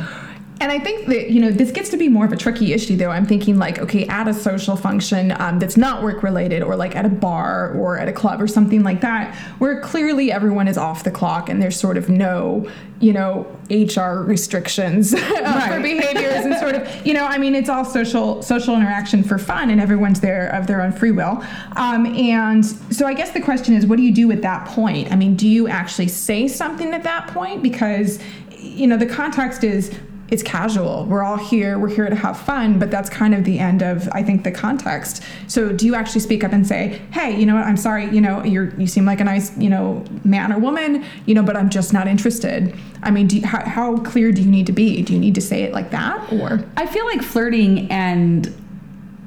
And 0.61 0.71
I 0.71 0.79
think 0.79 1.07
that, 1.07 1.31
you 1.31 1.40
know, 1.40 1.50
this 1.50 1.71
gets 1.71 1.88
to 1.88 1.97
be 1.97 2.11
more 2.11 2.26
of 2.26 2.33
a 2.33 2.37
tricky 2.37 2.75
issue, 2.75 2.95
though. 2.95 3.11
I'm 3.11 3.25
thinking, 3.25 3.59
like, 3.59 3.79
okay, 3.79 4.07
at 4.09 4.29
a 4.29 4.35
social 4.35 4.76
function 4.76 5.33
um, 5.40 5.59
that's 5.59 5.79
not 5.79 6.02
work 6.02 6.23
related, 6.23 6.62
or 6.62 6.76
like 6.76 6.95
at 6.95 7.07
a 7.07 7.09
bar 7.09 7.73
or 7.73 7.99
at 7.99 8.09
a 8.09 8.12
club 8.12 8.43
or 8.43 8.47
something 8.47 8.83
like 8.83 9.00
that, 9.00 9.35
where 9.59 9.81
clearly 9.81 10.31
everyone 10.31 10.69
is 10.69 10.76
off 10.76 11.02
the 11.02 11.11
clock 11.11 11.49
and 11.49 11.62
there's 11.62 11.81
sort 11.81 11.97
of 11.97 12.11
no, 12.11 12.71
you 13.00 13.14
know, 13.14 13.47
HR 13.71 14.23
restrictions 14.23 15.14
uh, 15.14 15.69
for 15.69 15.81
behaviors 15.81 16.45
and 16.45 16.55
sort 16.57 16.75
of, 16.75 17.07
you 17.07 17.14
know, 17.14 17.25
I 17.25 17.38
mean, 17.38 17.55
it's 17.55 17.71
all 17.71 17.87
social 17.87 18.43
social 18.43 18.76
interaction 18.76 19.23
for 19.23 19.38
fun, 19.38 19.71
and 19.71 19.81
everyone's 19.81 20.21
there 20.21 20.49
of 20.49 20.67
their 20.67 20.83
own 20.83 20.93
free 20.93 21.12
will. 21.12 21.43
Um, 21.76 22.05
and 22.05 22.67
so 22.67 23.07
I 23.07 23.14
guess 23.14 23.31
the 23.31 23.40
question 23.40 23.73
is, 23.75 23.87
what 23.87 23.97
do 23.97 24.02
you 24.02 24.12
do 24.12 24.31
at 24.31 24.43
that 24.43 24.69
point? 24.69 25.11
I 25.11 25.17
mean, 25.17 25.37
do 25.37 25.49
you 25.49 25.69
actually 25.69 26.09
say 26.09 26.49
something 26.49 26.93
at 26.93 27.02
that 27.05 27.29
point? 27.29 27.62
Because, 27.62 28.19
you 28.59 28.87
know, 28.87 28.99
the 28.99 29.07
context 29.07 29.64
is 29.64 29.99
it's 30.30 30.42
casual. 30.42 31.04
We're 31.06 31.22
all 31.22 31.37
here. 31.37 31.78
We're 31.78 31.88
here 31.88 32.08
to 32.08 32.14
have 32.14 32.38
fun, 32.38 32.78
but 32.78 32.90
that's 32.90 33.10
kind 33.10 33.34
of 33.34 33.44
the 33.44 33.58
end 33.58 33.82
of 33.82 34.08
I 34.12 34.22
think 34.22 34.44
the 34.44 34.52
context. 34.52 35.22
So 35.49 35.72
do 35.72 35.87
you 35.87 35.94
actually 35.94 36.20
speak 36.20 36.44
up 36.44 36.52
and 36.52 36.66
say, 36.66 37.00
"Hey, 37.12 37.38
you 37.38 37.46
know 37.46 37.56
what? 37.56 37.64
I'm 37.64 37.76
sorry. 37.76 38.08
You 38.10 38.20
know, 38.20 38.44
you're 38.44 38.75
you 38.76 38.87
seem 38.87 39.04
like 39.04 39.20
a 39.20 39.25
nice, 39.25 39.56
you 39.58 39.68
know, 39.68 40.04
man 40.25 40.52
or 40.52 40.58
woman. 40.58 41.04
You 41.26 41.34
know, 41.34 41.42
but 41.42 41.56
I'm 41.56 41.70
just 41.70 41.92
not 41.92 42.06
interested." 42.06 42.75
I 43.02 43.10
mean, 43.10 43.28
you, 43.30 43.46
how, 43.46 43.64
how 43.64 43.96
clear 43.99 44.30
do 44.30 44.42
you 44.42 44.50
need 44.50 44.66
to 44.66 44.72
be? 44.72 45.02
Do 45.02 45.12
you 45.12 45.18
need 45.18 45.34
to 45.34 45.40
say 45.40 45.62
it 45.62 45.72
like 45.72 45.90
that, 45.90 46.32
or 46.32 46.64
I 46.76 46.87
feel 46.87 47.06
like 47.06 47.22
flirting 47.22 47.90
and 47.90 48.54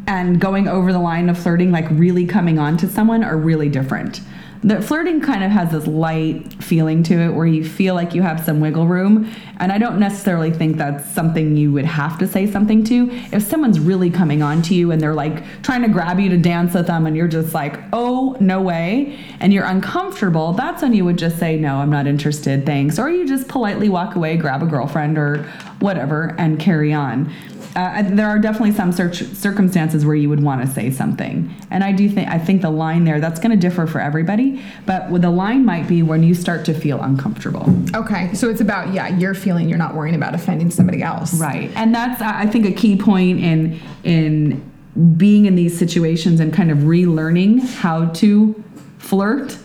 and 0.08 0.40
going 0.40 0.68
over 0.68 0.92
the 0.92 1.00
line 1.00 1.30
of 1.30 1.38
flirting, 1.38 1.72
like 1.72 1.90
really 1.92 2.26
coming 2.26 2.60
on 2.60 2.78
to 2.78 2.88
someone, 2.88 3.24
are 3.24 3.38
really 3.38 3.70
different. 3.70 4.22
The 4.64 4.82
flirting 4.82 5.20
kind 5.20 5.44
of 5.44 5.52
has 5.52 5.72
this 5.72 5.88
light 5.88 6.64
feeling 6.64 7.04
to 7.04 7.20
it 7.20 7.34
where 7.34 7.46
you 7.46 7.66
feel 7.66 7.96
like 7.96 8.16
you 8.16 8.22
have 8.22 8.44
some 8.46 8.62
wiggle 8.62 8.88
room. 8.88 9.30
And 9.58 9.74
I 9.74 9.78
don't 9.78 10.00
necessarily 10.00 10.52
think 10.52 10.78
that's 10.78 11.06
something 11.14 11.58
you 11.58 11.74
would 11.74 11.86
have 11.86 12.18
to 12.20 12.28
say 12.28 12.50
something 12.50 12.84
to. 12.86 13.10
If 13.34 13.44
someone's 13.44 13.80
really 13.80 14.10
coming 14.10 14.42
on 14.42 14.62
to 14.64 14.74
you 14.74 14.92
and 14.92 15.02
they're 15.02 15.14
like 15.14 15.44
trying 15.64 15.82
to 15.82 15.90
grab 15.90 16.18
you 16.20 16.30
to 16.30 16.38
dance 16.38 16.74
with 16.74 16.88
them 16.88 17.06
and 17.06 17.16
you're 17.16 17.28
just 17.28 17.54
like, 17.54 17.78
oh, 17.92 18.38
no 18.40 18.62
way, 18.62 19.20
and 19.42 19.52
you're 19.52 19.66
uncomfortable, 19.66 20.54
that's 20.54 20.82
when 20.82 20.94
you 20.94 21.04
would 21.04 21.18
just 21.18 21.38
say, 21.38 21.58
no, 21.58 21.76
I'm 21.76 21.90
not 21.90 22.08
interested, 22.08 22.66
thanks. 22.66 22.98
Or 22.98 23.10
you 23.10 23.28
just 23.28 23.50
politely 23.50 23.90
walk 23.90 24.16
away, 24.16 24.38
grab 24.38 24.64
a 24.64 24.66
girlfriend 24.66 25.18
or 25.18 25.44
whatever, 25.80 26.36
and 26.38 26.58
carry 26.58 26.94
on. 26.94 27.32
Uh, 27.76 28.04
there 28.04 28.28
are 28.28 28.38
definitely 28.38 28.72
some 28.72 28.92
circumstances 28.92 30.06
where 30.06 30.16
you 30.16 30.30
would 30.30 30.44
want 30.44 30.62
to 30.62 30.72
say 30.72 30.92
something, 30.92 31.54
and 31.72 31.84
I 31.84 31.92
do 31.92 32.08
think 32.08 32.30
I 32.30 32.38
think 32.38 32.62
the 32.62 32.70
line 32.70 33.04
there 33.04 33.20
that's 33.20 33.40
going 33.40 33.52
to 33.52 33.58
differ 33.58 33.88
for 33.88 34.00
everybody. 34.00 34.64
But 34.86 35.22
the 35.22 35.32
line 35.32 35.66
might 35.66 35.88
be 35.88 36.04
when 36.04 36.24
you 36.24 36.36
start 36.36 36.66
to 36.66 36.74
feel 36.74 37.02
uncomfortable, 37.02 37.74
okay? 37.96 38.34
So 38.36 38.50
it's 38.50 38.62
about 38.62 38.94
yeah, 38.94 39.08
you're 39.08 39.34
feeling 39.34 39.70
you're 39.70 39.80
not 39.80 39.96
worrying 39.96 40.16
about 40.16 40.36
offending 40.36 40.70
somebody 40.70 41.02
else, 41.02 41.34
right? 41.40 41.72
And 41.76 41.96
that's 41.96 42.22
I 42.22 42.46
think 42.46 42.66
a 42.66 42.72
key 42.72 42.96
point 42.96 43.40
in 43.40 43.80
in 44.04 44.72
being 45.18 45.46
in 45.46 45.56
these 45.56 45.78
situations 45.78 46.40
and 46.40 46.54
kind 46.54 46.70
of 46.70 46.80
relearning 46.80 47.62
how 47.78 48.06
to 48.10 48.64
flirt 49.00 49.58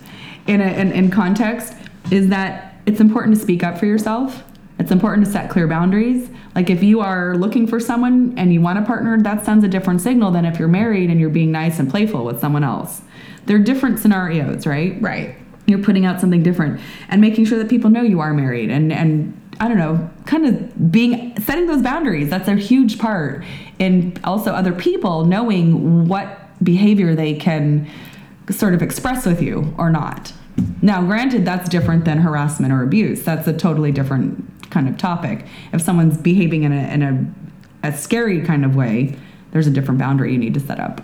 in 0.47 0.61
a 0.61 0.69
in, 0.69 0.93
in 0.93 1.11
context 1.11 1.75
is 2.11 2.29
that 2.29 2.81
it's 2.87 3.01
important 3.01 3.37
to 3.37 3.41
speak 3.43 3.63
up 3.63 3.79
for 3.79 3.85
yourself. 3.85 4.43
It's 4.79 4.91
important 4.91 5.27
to 5.27 5.33
set 5.33 5.51
clear 5.51 5.67
boundaries. 5.67 6.31
Like 6.55 6.71
if 6.71 6.83
you 6.83 7.01
are 7.01 7.37
looking 7.37 7.67
for 7.67 7.81
someone 7.81 8.35
and 8.37 8.53
you 8.53 8.61
want 8.61 8.79
a 8.79 8.83
partner, 8.83 9.21
that 9.21 9.45
sends 9.45 9.65
a 9.65 9.69
different 9.69 10.01
signal 10.01 10.31
than 10.31 10.45
if 10.45 10.59
you're 10.59 10.69
married 10.69 11.11
and 11.11 11.21
you're 11.21 11.31
being 11.31 11.51
nice 11.51 11.79
and 11.79 11.91
playful 11.91 12.25
with 12.25 12.41
someone 12.41 12.65
else. 12.65 13.03
They're 13.47 13.59
different 13.59 13.99
scenarios, 13.99 14.67
right? 14.67 15.01
Right. 15.01 15.37
You're 15.67 15.83
putting 15.83 16.07
out 16.07 16.21
something 16.21 16.43
different 16.43 16.81
and 17.09 17.21
making 17.21 17.47
sure 17.47 17.59
that 17.59 17.69
people 17.69 17.91
know 17.91 18.03
you 18.03 18.21
are 18.21 18.33
married 18.33 18.71
and 18.71 18.93
and 18.93 19.35
I 19.61 19.67
don't 19.67 19.79
know, 19.79 20.09
kind 20.25 20.47
of 20.47 20.93
being 20.93 21.39
setting 21.41 21.67
those 21.67 21.83
boundaries. 21.83 22.31
That's 22.31 22.49
a 22.49 22.55
huge 22.55 22.99
part 22.99 23.45
in 23.81 24.17
also 24.23 24.53
other 24.53 24.73
people 24.73 25.25
knowing 25.25 26.07
what 26.07 26.39
behavior 26.63 27.15
they 27.15 27.35
can 27.35 27.89
sort 28.51 28.75
of 28.75 28.83
express 28.83 29.27
with 29.27 29.43
you 29.43 29.75
or 29.77 29.91
not. 29.91 30.33
Now, 30.81 31.03
granted, 31.03 31.45
that's 31.45 31.69
different 31.69 32.05
than 32.05 32.19
harassment 32.19 32.73
or 32.73 32.83
abuse. 32.83 33.23
That's 33.23 33.47
a 33.47 33.53
totally 33.53 33.93
different 33.93 34.48
kind 34.71 34.89
of 34.89 34.97
topic. 34.97 35.47
If 35.73 35.83
someone's 35.83 36.19
behaving 36.19 36.65
in 36.65 36.73
a 36.73 36.93
in 36.93 37.03
a, 37.03 37.89
a 37.89 37.93
scary 37.93 38.43
kind 38.43 38.65
of 38.65 38.77
way, 38.77 39.17
there's 39.51 39.67
a 39.67 39.71
different 39.71 39.99
boundary 39.99 40.33
you 40.33 40.39
need 40.39 40.55
to 40.55 40.61
set 40.61 40.81
up. 40.81 41.01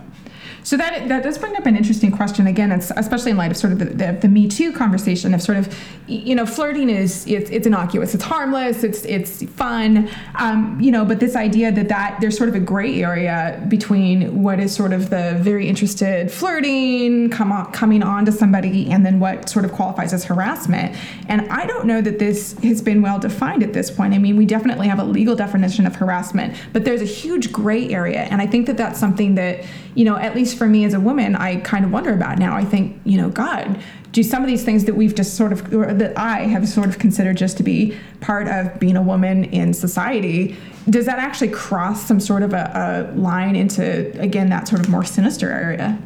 So 0.65 0.77
that 0.77 1.07
that 1.09 1.21
does 1.21 1.37
bring 1.37 1.55
up 1.55 1.67
an 1.67 1.77
interesting 1.77 2.11
question. 2.11 2.47
Again, 2.47 2.71
especially 2.71 3.29
in 3.29 3.37
light 3.37 3.51
of 3.51 3.57
sort 3.57 3.71
of 3.71 3.79
the, 3.79 3.85
the, 3.85 4.17
the 4.21 4.27
Me 4.27 4.47
Too 4.47 4.73
conversation 4.73 5.35
of 5.35 5.41
sort 5.41 5.59
of, 5.59 5.73
you 6.07 6.33
know, 6.33 6.47
flirting 6.47 6.89
is 6.89 7.25
it's, 7.27 7.51
it's 7.51 7.67
innocuous, 7.67 8.15
it's 8.15 8.23
harmless, 8.23 8.83
it's 8.83 9.05
it's 9.05 9.43
fun, 9.51 10.09
um, 10.39 10.81
you 10.81 10.91
know. 10.91 11.05
But 11.05 11.19
this 11.19 11.35
idea 11.35 11.71
that 11.71 11.87
that 11.89 12.17
there's 12.19 12.35
sort 12.35 12.49
of 12.49 12.55
a 12.55 12.59
gray 12.59 13.03
area 13.03 13.63
between 13.67 14.41
what 14.41 14.59
is 14.59 14.75
sort 14.75 14.91
of 14.91 15.11
the 15.11 15.37
very 15.39 15.69
interested 15.69 16.31
flirting, 16.31 17.29
come 17.29 17.51
on, 17.51 17.71
coming 17.71 18.01
on 18.01 18.25
to 18.25 18.31
somebody, 18.31 18.89
and 18.89 19.05
then 19.05 19.19
what 19.19 19.47
sort 19.47 19.65
of 19.65 19.71
qualifies 19.71 20.13
as 20.13 20.23
harassment. 20.23 20.95
And 21.29 21.47
I 21.51 21.67
don't 21.67 21.85
know 21.85 22.01
that 22.01 22.17
this 22.17 22.53
has 22.63 22.81
been 22.81 23.03
well 23.03 23.19
defined 23.19 23.61
at 23.61 23.73
this 23.73 23.91
point. 23.91 24.15
I 24.15 24.17
mean, 24.17 24.35
we 24.35 24.47
definitely 24.47 24.87
have 24.87 24.97
a 24.97 25.03
legal 25.03 25.35
definition 25.35 25.85
of 25.85 25.95
harassment, 25.95 26.55
but 26.73 26.85
there's 26.85 27.03
a 27.03 27.05
huge 27.05 27.51
gray 27.51 27.89
area, 27.89 28.21
and 28.31 28.41
I 28.41 28.47
think 28.47 28.65
that 28.65 28.77
that's 28.77 28.99
something 28.99 29.35
that 29.35 29.63
you 29.95 30.03
know, 30.03 30.17
at 30.17 30.35
least 30.35 30.54
for 30.57 30.67
me 30.67 30.85
as 30.85 30.93
a 30.93 30.99
woman, 30.99 31.35
I 31.35 31.57
kind 31.57 31.85
of 31.85 31.91
wonder 31.91 32.13
about 32.13 32.39
now. 32.39 32.55
I 32.55 32.65
think, 32.65 32.99
you 33.03 33.17
know, 33.17 33.29
God, 33.29 33.79
do 34.11 34.23
some 34.23 34.41
of 34.41 34.47
these 34.47 34.63
things 34.63 34.85
that 34.85 34.95
we've 34.95 35.13
just 35.13 35.35
sort 35.35 35.51
of, 35.51 35.73
or 35.73 35.93
that 35.93 36.17
I 36.17 36.43
have 36.43 36.67
sort 36.67 36.87
of 36.87 36.99
considered 36.99 37.37
just 37.37 37.57
to 37.57 37.63
be 37.63 37.97
part 38.21 38.47
of 38.47 38.79
being 38.79 38.95
a 38.95 39.01
woman 39.01 39.43
in 39.45 39.73
society, 39.73 40.55
does 40.89 41.05
that 41.05 41.19
actually 41.19 41.49
cross 41.49 42.05
some 42.05 42.19
sort 42.19 42.41
of 42.41 42.53
a, 42.53 43.11
a 43.13 43.19
line 43.19 43.55
into, 43.55 44.17
again, 44.19 44.49
that 44.49 44.67
sort 44.67 44.81
of 44.81 44.89
more 44.89 45.03
sinister 45.03 45.51
area? 45.51 45.99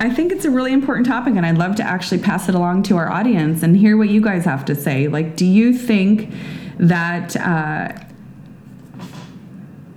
I 0.00 0.10
think 0.10 0.30
it's 0.30 0.44
a 0.44 0.50
really 0.50 0.72
important 0.72 1.08
topic, 1.08 1.34
and 1.34 1.44
I'd 1.44 1.58
love 1.58 1.74
to 1.76 1.82
actually 1.82 2.18
pass 2.18 2.48
it 2.48 2.54
along 2.54 2.84
to 2.84 2.96
our 2.96 3.10
audience 3.10 3.64
and 3.64 3.76
hear 3.76 3.96
what 3.96 4.08
you 4.08 4.20
guys 4.20 4.44
have 4.44 4.64
to 4.66 4.76
say. 4.76 5.08
Like, 5.08 5.34
do 5.34 5.44
you 5.44 5.74
think 5.74 6.32
that 6.78 7.36
uh, 7.36 7.98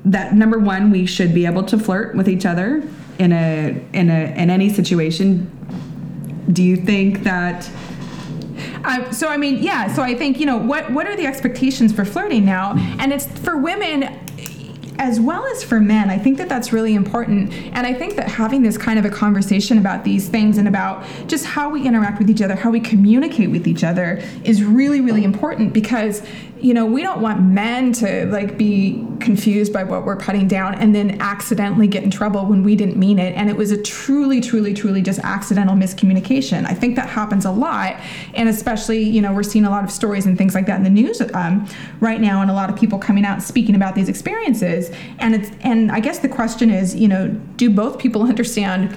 that 0.06 0.34
number 0.34 0.58
one, 0.58 0.92
we 0.92 1.06
should 1.06 1.34
be 1.34 1.46
able 1.46 1.64
to 1.64 1.78
flirt 1.78 2.16
with 2.16 2.28
each 2.28 2.46
other 2.46 2.84
in 3.20 3.32
a 3.32 3.84
in 3.94 4.10
a 4.10 4.34
in 4.36 4.50
any 4.50 4.70
situation? 4.70 5.50
Do 6.52 6.64
you 6.64 6.76
think 6.76 7.24
that? 7.24 7.70
Uh, 8.84 9.12
so 9.12 9.28
I 9.28 9.38
mean, 9.38 9.62
yeah. 9.62 9.94
So 9.94 10.02
I 10.02 10.16
think 10.16 10.40
you 10.40 10.46
know 10.46 10.58
what 10.58 10.92
what 10.92 11.08
are 11.08 11.16
the 11.16 11.28
expectations 11.28 11.94
for 11.94 12.04
flirting 12.04 12.46
now? 12.46 12.76
And 13.00 13.14
it's 13.14 13.28
for 13.40 13.58
women 13.58 14.20
as 15.02 15.20
well 15.20 15.46
as 15.48 15.64
for 15.64 15.80
men. 15.80 16.12
I 16.12 16.18
think 16.20 16.38
that 16.38 16.48
that's 16.48 16.72
really 16.72 16.94
important. 16.94 17.52
And 17.74 17.88
I 17.88 17.94
think 17.94 18.16
that 18.18 18.28
having 18.28 18.62
this 18.62 18.78
kind 18.78 19.00
of 19.00 19.06
a 19.06 19.10
conversation 19.10 19.80
about 19.80 20.04
these 20.04 20.30
things 20.30 20.60
and 20.60 20.68
about 20.68 21.04
just 21.26 21.44
how 21.44 21.70
we 21.70 21.88
interact 21.88 22.20
with 22.20 22.30
each 22.30 22.42
other, 22.42 22.56
how 22.56 22.70
we 22.70 22.80
communicate 22.80 23.50
with 23.50 23.68
each 23.68 23.84
other 23.84 24.22
is 24.44 24.64
really, 24.64 25.02
really 25.02 25.24
important 25.24 25.74
because 25.74 26.22
you 26.62 26.74
know, 26.74 26.86
we 26.86 27.02
don't 27.02 27.22
want 27.22 27.42
men 27.42 27.92
to 27.94 28.26
like 28.28 28.58
be 28.58 29.04
confused 29.20 29.74
by 29.74 29.84
what 29.84 30.06
we're 30.06 30.16
putting 30.16 30.48
down 30.48 30.76
and 30.76 30.94
then 30.94 31.20
accidentally 31.20 31.88
get 31.88 32.04
in 32.04 32.12
trouble 32.12 32.46
when 32.46 32.64
we 32.64 32.76
didn't 32.76 32.98
mean 32.98 33.18
it. 33.18 33.36
And 33.36 33.50
it 33.50 33.58
was 33.58 33.72
a 33.72 33.82
truly, 33.82 34.40
truly, 34.42 34.74
truly 34.74 35.02
just 35.02 35.20
accidental 35.20 35.76
miscommunication. 35.76 36.66
I 36.66 36.74
think 36.74 36.96
that 36.98 37.10
happens 37.10 37.46
a 37.46 37.52
lot. 37.52 37.96
And 38.36 38.48
especially, 38.48 39.02
you 39.02 39.22
know, 39.22 39.34
we're 39.34 39.44
seeing 39.44 39.66
a 39.66 39.70
lot 39.70 39.84
of 39.84 39.92
stories 39.92 40.28
and 40.28 40.38
things 40.38 40.54
like 40.54 40.68
that 40.68 40.78
in 40.78 40.84
the 40.84 40.90
news 40.90 41.20
um, 41.34 41.68
right 42.00 42.22
now, 42.22 42.42
and 42.42 42.52
a 42.52 42.54
lot 42.54 42.70
of 42.70 42.76
people 42.76 43.00
coming 43.00 43.26
out 43.26 43.42
speaking 43.42 43.76
about 43.76 43.96
these 43.96 44.10
experiences. 44.10 44.92
And 45.20 45.34
it's, 45.34 45.52
and 45.62 45.92
I 45.92 46.00
guess 46.00 46.20
the 46.20 46.30
question 46.30 46.70
is, 46.70 46.96
you 46.96 47.08
know, 47.08 47.30
do 47.56 47.70
both 47.70 47.98
people 47.98 48.24
understand 48.32 48.96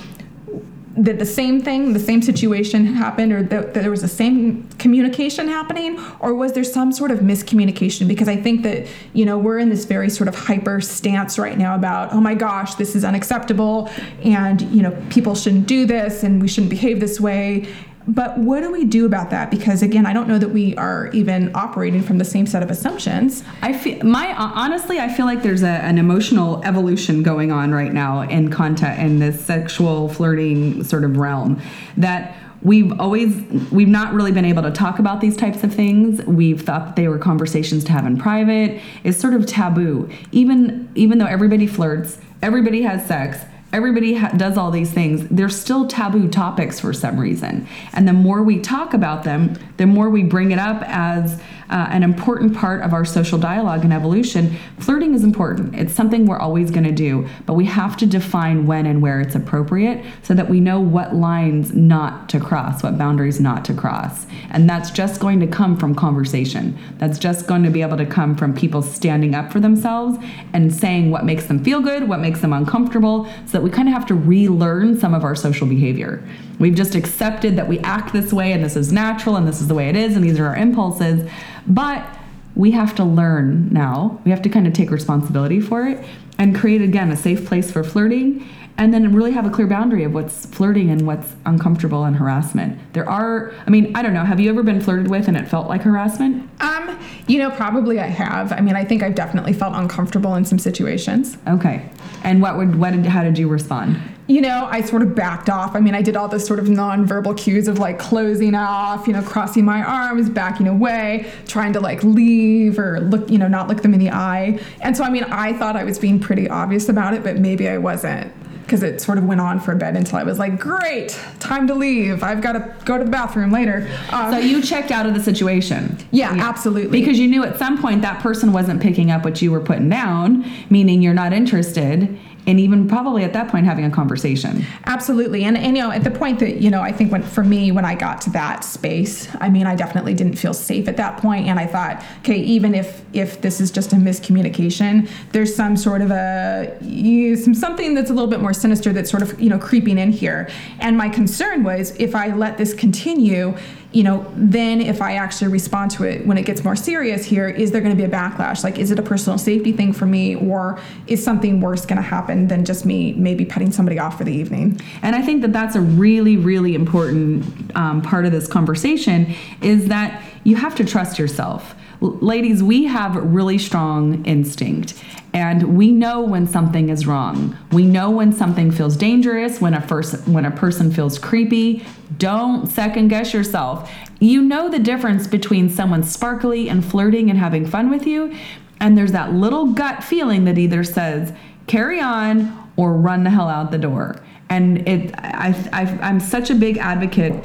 that 0.97 1.19
the 1.19 1.27
same 1.27 1.61
thing, 1.61 1.93
the 1.93 1.99
same 1.99 2.23
situation 2.23 2.87
happened, 2.87 3.33
or 3.33 3.43
that, 3.43 3.75
that, 3.75 3.83
there 3.83 3.91
was 3.91 4.03
the 4.03 4.09
same 4.09 4.69
communication 4.79 5.49
happening, 5.49 5.99
or 6.21 6.35
was 6.35 6.53
there 6.53 6.65
some 6.65 6.93
sort 6.93 7.11
of 7.11 7.19
miscommunication? 7.19 8.07
Because 8.07 8.29
I 8.29 8.37
think 8.37 8.63
that, 8.63 8.87
you 9.13 9.25
know, 9.25 9.37
we're 9.37 9.59
in 9.59 9.71
this 9.71 9.85
very 9.85 10.09
sort 10.09 10.29
of 10.29 10.35
hyper 10.35 10.81
stance 10.81 11.39
right 11.39 11.59
now 11.59 11.75
about, 11.75 12.13
oh 12.13 12.21
my 12.21 12.35
gosh, 12.35 12.77
this 12.77 12.95
is 12.95 13.05
unacceptable, 13.05 13.91
and, 14.23 14.63
you 14.63 14.83
know, 14.83 14.97
people 15.11 15.35
shouldn't 15.35 15.67
do 15.67 15.85
this, 15.85 16.23
and 16.23 16.41
we 16.41 16.49
shouldn't 16.49 16.71
behave 16.71 17.01
this 17.01 17.21
way. 17.21 17.67
But 18.07 18.37
what 18.39 18.61
do 18.61 18.71
we 18.71 18.85
do 18.85 19.07
about 19.07 19.31
that? 19.31 19.51
Because 19.51 19.83
again, 19.83 20.05
I 20.05 20.13
don't 20.13 20.29
know 20.29 20.39
that 20.39 20.51
we 20.51 20.77
are 20.77 21.09
even 21.13 21.51
operating 21.55 22.03
from 22.03 22.19
the 22.19 22.25
same 22.25 22.47
set 22.47 22.63
of 22.63 22.71
assumptions. 22.71 23.43
I 23.63 23.73
feel 23.73 24.05
my 24.05 24.33
uh, 24.33 24.53
honestly, 24.55 24.99
I 24.99 25.09
feel 25.09 25.27
like 25.27 25.43
there's 25.43 25.63
a, 25.63 25.69
an 25.69 25.97
emotional 25.97 26.63
evolution 26.65 27.23
going 27.23 27.51
on 27.51 27.73
right 27.73 27.93
now 27.93 28.21
in 28.23 28.51
content 28.51 29.01
in 29.01 29.19
this 29.21 29.43
sexual 29.43 30.09
flirting 30.09 30.85
sort 30.85 31.05
of 31.05 31.17
realm 31.17 31.61
that 31.97 32.37
we've 32.63 32.99
always 32.99 33.37
we've 33.71 33.89
not 33.89 34.13
really 34.13 34.33
been 34.33 34.45
able 34.45 34.63
to 34.63 34.71
talk 34.71 34.99
about 34.99 35.21
these 35.21 35.37
types 35.37 35.63
of 35.63 35.73
things 35.73 36.25
we've 36.25 36.63
thought 36.63 36.87
that 36.87 36.97
they 36.97 37.07
were 37.09 37.19
conversations 37.19 37.85
to 37.85 37.93
have 37.93 38.07
in 38.07 38.17
private 38.17 38.81
it's 39.05 39.19
sort 39.19 39.35
of 39.35 39.45
taboo 39.45 40.09
even 40.33 40.91
even 40.95 41.19
though 41.19 41.27
everybody 41.27 41.67
flirts 41.67 42.19
everybody 42.43 42.81
has 42.81 43.07
sex 43.07 43.39
everybody 43.75 44.15
ha- 44.15 44.31
does 44.37 44.57
all 44.57 44.71
these 44.71 44.93
things 44.93 45.27
they're 45.29 45.49
still 45.49 45.87
taboo 45.89 46.29
topics 46.29 46.79
for 46.79 46.93
some 46.93 47.19
reason. 47.19 47.67
And 47.93 48.07
the 48.07 48.13
more 48.13 48.43
we 48.43 48.61
talk 48.61 48.95
about 48.95 49.25
them 49.25 49.59
the 49.77 49.87
more 49.87 50.09
we 50.09 50.23
bring 50.23 50.53
it 50.53 50.59
up 50.59 50.83
as 50.87 51.43
uh, 51.71 51.87
an 51.91 52.03
important 52.03 52.57
part 52.57 52.83
of 52.83 52.93
our 52.93 53.05
social 53.05 53.39
dialogue 53.39 53.85
and 53.85 53.93
evolution. 53.93 54.57
Flirting 54.79 55.15
is 55.15 55.25
important. 55.25 55.75
It's 55.75 55.93
something 55.93 56.27
we're 56.27 56.39
always 56.39 56.71
going 56.71 56.85
to 56.85 56.93
do, 56.93 57.29
but 57.47 57.55
we 57.55 57.65
have 57.67 57.97
to 57.99 58.07
define 58.07 58.67
when 58.67 58.87
and 58.87 59.03
where 59.03 59.21
it's 59.21 59.35
appropriate 59.35 60.05
so 60.23 60.35
that 60.35 60.49
we 60.49 60.61
know 60.61 60.81
what 60.81 61.15
lines 61.15 61.75
not 61.75 62.29
to 62.31 62.41
cross, 62.41 62.83
what 62.83 62.99
boundaries 62.99 63.41
not 63.41 63.65
to 63.67 63.75
cross. 63.75 64.27
And 64.51 64.69
that's 64.69 64.91
just 64.91 65.21
going 65.21 65.41
to 65.41 65.47
come 65.47 65.77
from 65.77 65.95
conversation. 65.95 66.79
That's 66.99 67.19
just 67.19 67.47
going 67.47 67.63
to 67.65 67.71
be 67.71 67.83
able 67.83 67.97
to 67.97 68.07
come 68.07 68.37
from 68.37 68.55
people 68.55 68.83
standing 68.83 69.35
up 69.35 69.53
for 69.53 69.61
themselves 69.61 70.19
and 70.53 70.75
saying 70.75 71.11
what 71.11 71.25
makes 71.25 71.47
them 71.47 71.63
feel 71.65 71.81
good, 71.81 72.09
what 72.09 72.21
makes 72.21 72.41
them 72.41 72.53
uncomfortable, 72.53 73.27
so 73.47 73.53
that 73.53 73.63
we 73.63 73.71
kind 73.71 73.89
of 73.89 73.95
have 73.95 74.07
to 74.07 74.15
relearn 74.15 74.99
some 74.99 75.15
of 75.15 75.25
our 75.25 75.35
social 75.35 75.67
behavior. 75.67 76.23
We've 76.59 76.75
just 76.75 76.95
accepted 76.95 77.57
that 77.57 77.69
we 77.69 77.79
act 77.81 78.13
this 78.13 78.33
way 78.33 78.53
and 78.53 78.65
this 78.65 78.77
is 78.77 78.93
natural 78.93 79.37
and 79.37 79.47
this 79.47 79.61
is 79.61 79.69
the 79.69 79.75
way 79.75 79.89
it 79.89 79.97
is 79.97 80.15
and 80.17 80.25
these 80.25 80.39
are 80.39 80.47
our 80.47 80.57
impulses. 80.57 81.29
But 81.67 82.07
we 82.55 82.71
have 82.71 82.95
to 82.97 83.05
learn 83.05 83.73
now. 83.73 84.21
We 84.25 84.31
have 84.31 84.43
to 84.43 84.49
kind 84.49 84.67
of 84.67 84.73
take 84.73 84.91
responsibility 84.91 85.61
for 85.61 85.87
it 85.87 86.05
and 86.39 86.55
create 86.55 86.83
again 86.83 87.11
a 87.11 87.17
safe 87.17 87.47
place 87.47 87.71
for 87.71 87.83
flirting 87.83 88.47
and 88.77 88.93
then 88.93 89.15
really 89.15 89.33
have 89.33 89.47
a 89.47 89.51
clear 89.51 89.67
boundary 89.67 90.05
of 90.05 90.13
what's 90.13 90.47
flirting 90.47 90.91
and 90.91 91.07
what's 91.07 91.35
uncomfortable 91.47 92.05
and 92.05 92.17
harassment. 92.17 92.79
There 92.93 93.09
are, 93.09 93.53
I 93.67 93.71
mean, 93.71 93.95
I 93.95 94.03
don't 94.03 94.15
know. 94.15 94.25
Have 94.25 94.41
you 94.41 94.51
ever 94.51 94.63
been 94.63 94.81
flirted 94.81 95.09
with 95.09 95.29
and 95.29 95.37
it 95.37 95.47
felt 95.47 95.69
like 95.69 95.83
harassment? 95.83 96.49
Um, 96.61 96.99
you 97.29 97.39
know, 97.39 97.51
probably 97.51 98.01
I 98.01 98.07
have. 98.07 98.53
I 98.53 98.61
mean, 98.61 98.75
I 98.75 98.85
think 98.85 99.03
I've 99.03 99.15
definitely 99.15 99.53
felt 99.53 99.75
uncomfortable 99.75 100.35
in 100.35 100.45
some 100.45 100.59
situations. 100.59 101.37
Okay. 101.47 101.89
And 102.25 102.43
what 102.43 102.57
would, 102.57 102.77
what 102.77 102.93
did, 102.93 103.07
how 103.07 103.23
did 103.23 103.39
you 103.39 103.49
respond? 103.49 104.01
you 104.27 104.41
know, 104.41 104.67
I 104.71 104.81
sort 104.81 105.03
of 105.03 105.15
backed 105.15 105.51
off. 105.51 105.77
I 105.77 105.81
mean, 105.81 105.95
I 105.95 106.01
did 106.01 106.17
all 106.17 106.29
this 106.29 106.47
sort 106.47 106.59
of 106.59 106.67
nonverbal 106.67 107.37
cues 107.37 107.69
of 107.69 107.79
like 107.79 107.99
closing 107.99 108.55
off, 108.55 109.07
you 109.07 109.13
know, 109.13 109.23
crossing 109.23 109.67
my 109.67 109.83
arms, 109.83 110.31
backing 110.31 110.67
away, 110.67 111.31
trying 111.47 111.75
to 111.75 111.81
like 111.81 112.03
leave 112.03 112.79
or 112.79 113.01
look, 113.01 113.29
you 113.31 113.37
know, 113.37 113.49
not 113.49 113.69
look 113.69 113.83
them 113.83 113.93
in 113.93 114.01
the 114.01 114.11
eye. 114.11 114.59
And 114.81 114.97
so, 114.97 115.05
I 115.05 115.11
mean, 115.11 115.25
I 115.25 115.53
thought 115.53 115.77
I 115.77 115.85
was 115.85 115.99
being 115.99 116.19
pretty 116.19 116.49
obvious 116.49 116.89
about 116.89 117.13
it, 117.13 117.23
but 117.23 117.37
maybe 117.37 117.69
I 117.69 117.77
wasn't 117.77 118.33
because 118.75 118.83
it 118.83 119.01
sort 119.01 119.19
of 119.19 119.25
went 119.25 119.41
on 119.41 119.61
for 119.61 119.71
a 119.71 119.77
bit 119.77 119.95
until 119.95 120.19
I 120.19 120.25
was 120.25 120.41
like, 120.41 120.59
great, 120.59 121.17
time 121.39 121.69
to 121.69 121.75
leave. 121.75 122.25
I've 122.25 122.41
got 122.41 122.55
to 122.55 122.75
go 122.85 122.99
to 122.99 123.05
the 123.05 123.11
bathroom 123.11 123.53
later. 123.53 123.89
Um, 124.11 124.33
so 124.33 124.39
you 124.39 124.61
checked 124.61 124.91
out 124.91 125.07
of 125.07 125.15
the 125.15 125.23
situation. 125.23 125.97
Yeah, 126.11 126.35
yeah, 126.35 126.49
absolutely. 126.49 126.99
Because 126.99 127.17
you 127.17 127.29
knew 127.29 127.45
at 127.45 127.57
some 127.57 127.81
point 127.81 128.03
that 128.03 128.21
person 128.21 128.53
wasn't 128.53 128.83
picking 128.83 129.13
up 129.13 129.25
what 129.25 129.41
you 129.41 129.53
were 129.53 129.61
putting 129.61 129.89
down, 129.89 130.45
meaning 130.71 131.03
you're 131.03 131.15
not 131.15 131.33
interested 131.33 132.19
and 132.47 132.61
even 132.61 132.89
probably 132.89 133.25
at 133.25 133.33
that 133.33 133.49
point 133.49 133.67
having 133.67 133.85
a 133.85 133.91
conversation. 133.91 134.65
Absolutely. 134.87 135.45
And, 135.45 135.57
and 135.57 135.77
you 135.77 135.83
know 135.83 135.91
at 135.91 136.05
the 136.05 136.11
point 136.11 136.39
that 136.41 136.61
you 136.61 136.71
know 136.71 136.81
i 136.81 136.93
think 136.93 137.11
when 137.11 137.23
for 137.23 137.43
me 137.43 137.73
when 137.73 137.85
i 137.85 137.95
got 137.95 138.21
to 138.21 138.31
that 138.31 138.65
space 138.65 139.29
i 139.41 139.49
mean 139.49 139.67
i 139.67 139.75
definitely 139.75 140.15
didn't 140.15 140.37
feel 140.37 140.55
safe 140.55 140.87
at 140.89 140.97
that 140.97 141.19
point 141.19 141.47
and 141.49 141.59
i 141.59 141.67
thought 141.67 142.05
okay 142.21 142.39
even 142.39 142.75
if 142.75 143.05
if 143.13 143.41
this 143.41 143.61
is 143.61 143.71
just 143.71 143.93
a 143.93 143.97
miscommunication 143.97 145.09
there's 145.33 145.55
some 145.55 145.77
sort 145.77 146.01
of 146.01 146.11
a 146.11 146.77
you, 146.81 147.37
some 147.37 147.55
something 147.55 147.95
that's 147.95 148.11
a 148.11 148.13
little 148.13 148.29
bit 148.29 148.41
more 148.41 148.53
sinister 148.53 148.93
that's 148.93 149.11
sort 149.11 149.23
of 149.23 149.41
you 149.41 149.49
know 149.49 149.59
creeping 149.59 149.99
in 149.99 150.13
here. 150.13 150.49
And 150.81 150.97
my 150.97 151.09
concern 151.09 151.65
was 151.65 151.95
if 151.97 152.15
i 152.15 152.29
let 152.29 152.59
this 152.59 152.75
continue 152.75 153.57
you 153.95 154.03
know, 154.03 154.27
then 154.35 154.81
if 154.81 155.01
I 155.01 155.15
actually 155.15 155.53
respond 155.53 155.93
to 155.93 156.03
it 156.03 156.27
when 156.27 156.37
it 156.37 156.45
gets 156.45 156.65
more 156.65 156.75
serious 156.75 157.25
here, 157.25 157.49
is 157.49 157.71
there 157.71 157.81
going 157.81 157.97
to 157.97 157.97
be 157.97 158.05
a 158.05 158.13
backlash? 158.13 158.65
Like, 158.65 158.77
is 158.77 158.91
it 158.91 158.99
a 158.99 159.03
personal 159.03 159.39
safety 159.39 159.71
thing 159.71 159.93
for 159.93 160.05
me, 160.05 160.35
or 160.35 160.81
is 161.07 161.23
something 161.23 161.61
worse 161.61 161.87
going 161.87 161.99
to 161.99 162.03
happen 162.03 162.49
than 162.49 162.65
just 162.65 162.85
me 162.85 163.13
maybe 163.13 163.45
putting 163.45 163.71
somebody 163.71 164.01
off 164.01 164.19
for 164.19 164.25
the 164.25 164.33
evening? 164.33 164.81
And 165.03 165.15
I 165.15 165.23
think 165.23 165.43
that 165.43 165.53
that's 165.53 165.77
a 165.77 165.81
really, 165.81 166.37
really 166.37 166.75
important 166.75 167.45
um, 167.77 168.03
part 168.03 168.27
of 168.27 168.33
this 168.33 168.49
conversation 168.49 169.33
is 169.63 169.87
that 169.87 170.21
you 170.45 170.57
have 170.57 170.75
to 170.77 170.85
trust 170.85 171.19
yourself 171.19 171.75
ladies, 172.05 172.63
we 172.63 172.85
have 172.85 173.17
really 173.17 173.59
strong 173.59 174.25
instinct. 174.25 175.03
And 175.33 175.77
we 175.77 175.91
know 175.91 176.21
when 176.21 176.47
something 176.47 176.91
is 176.91 177.07
wrong. 177.07 177.57
We 177.73 177.85
know 177.85 178.11
when 178.11 178.33
something 178.33 178.71
feels 178.71 178.97
dangerous, 178.97 179.61
when 179.61 179.75
a 179.75 179.81
first 179.81 180.29
when 180.29 180.45
a 180.45 180.51
person 180.51 180.93
feels 180.93 181.19
creepy. 181.19 181.85
Don't 182.19 182.69
second 182.69 183.09
guess 183.09 183.35
yourself. 183.35 183.91
You 184.21 184.43
know 184.43 184.69
the 184.69 184.79
difference 184.79 185.27
between 185.27 185.69
someone 185.69 186.05
sparkly 186.05 186.69
and 186.69 186.85
flirting 186.85 187.31
and 187.31 187.39
having 187.39 187.67
fun 187.67 187.91
with 187.91 188.07
you, 188.07 188.37
and 188.79 188.97
there's 188.97 189.13
that 189.13 189.33
little 189.33 189.73
gut 189.73 190.05
feeling 190.05 190.45
that 190.45 190.57
either 190.57 190.85
says 190.85 191.33
carry 191.67 192.01
on 192.01 192.71
or 192.77 192.95
run 192.95 193.25
the 193.25 193.31
hell 193.31 193.49
out 193.49 193.73
the 193.73 193.79
door. 193.79 194.21
And 194.51 194.87
it 194.87 195.13
I, 195.17 195.69
I 195.73 195.83
I'm 196.01 196.21
such 196.21 196.51
a 196.51 196.55
big 196.55 196.79
advocate 196.79 197.45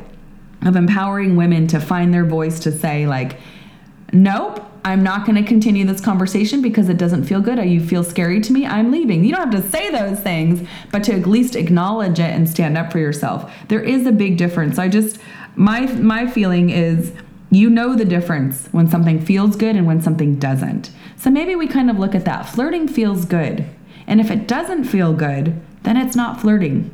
of 0.61 0.75
empowering 0.75 1.35
women 1.35 1.67
to 1.67 1.79
find 1.79 2.13
their 2.13 2.25
voice 2.25 2.59
to 2.59 2.71
say 2.71 3.07
like 3.07 3.39
nope, 4.13 4.65
I'm 4.83 5.03
not 5.03 5.25
going 5.25 5.35
to 5.35 5.47
continue 5.47 5.85
this 5.85 6.01
conversation 6.01 6.61
because 6.61 6.89
it 6.89 6.97
doesn't 6.97 7.25
feel 7.25 7.41
good. 7.41 7.59
Or 7.59 7.65
you 7.65 7.85
feel 7.85 8.03
scary 8.03 8.39
to 8.41 8.53
me. 8.53 8.65
I'm 8.65 8.91
leaving. 8.91 9.23
You 9.23 9.33
don't 9.33 9.51
have 9.51 9.63
to 9.63 9.69
say 9.69 9.91
those 9.91 10.19
things, 10.19 10.67
but 10.91 11.03
to 11.05 11.13
at 11.13 11.27
least 11.27 11.55
acknowledge 11.55 12.19
it 12.19 12.31
and 12.33 12.49
stand 12.49 12.77
up 12.77 12.91
for 12.91 12.99
yourself. 12.99 13.51
There 13.67 13.81
is 13.81 14.05
a 14.05 14.11
big 14.11 14.37
difference. 14.37 14.79
I 14.79 14.87
just 14.87 15.19
my 15.55 15.81
my 15.81 16.27
feeling 16.27 16.69
is 16.69 17.11
you 17.51 17.69
know 17.69 17.95
the 17.95 18.05
difference 18.05 18.67
when 18.71 18.87
something 18.87 19.19
feels 19.19 19.55
good 19.55 19.75
and 19.75 19.85
when 19.85 20.01
something 20.01 20.35
doesn't. 20.37 20.91
So 21.17 21.29
maybe 21.29 21.55
we 21.55 21.67
kind 21.67 21.89
of 21.89 21.99
look 21.99 22.15
at 22.15 22.25
that. 22.25 22.43
Flirting 22.43 22.87
feels 22.87 23.25
good. 23.25 23.65
And 24.07 24.21
if 24.21 24.31
it 24.31 24.47
doesn't 24.47 24.85
feel 24.85 25.13
good, 25.13 25.59
then 25.83 25.97
it's 25.97 26.15
not 26.15 26.39
flirting. 26.39 26.91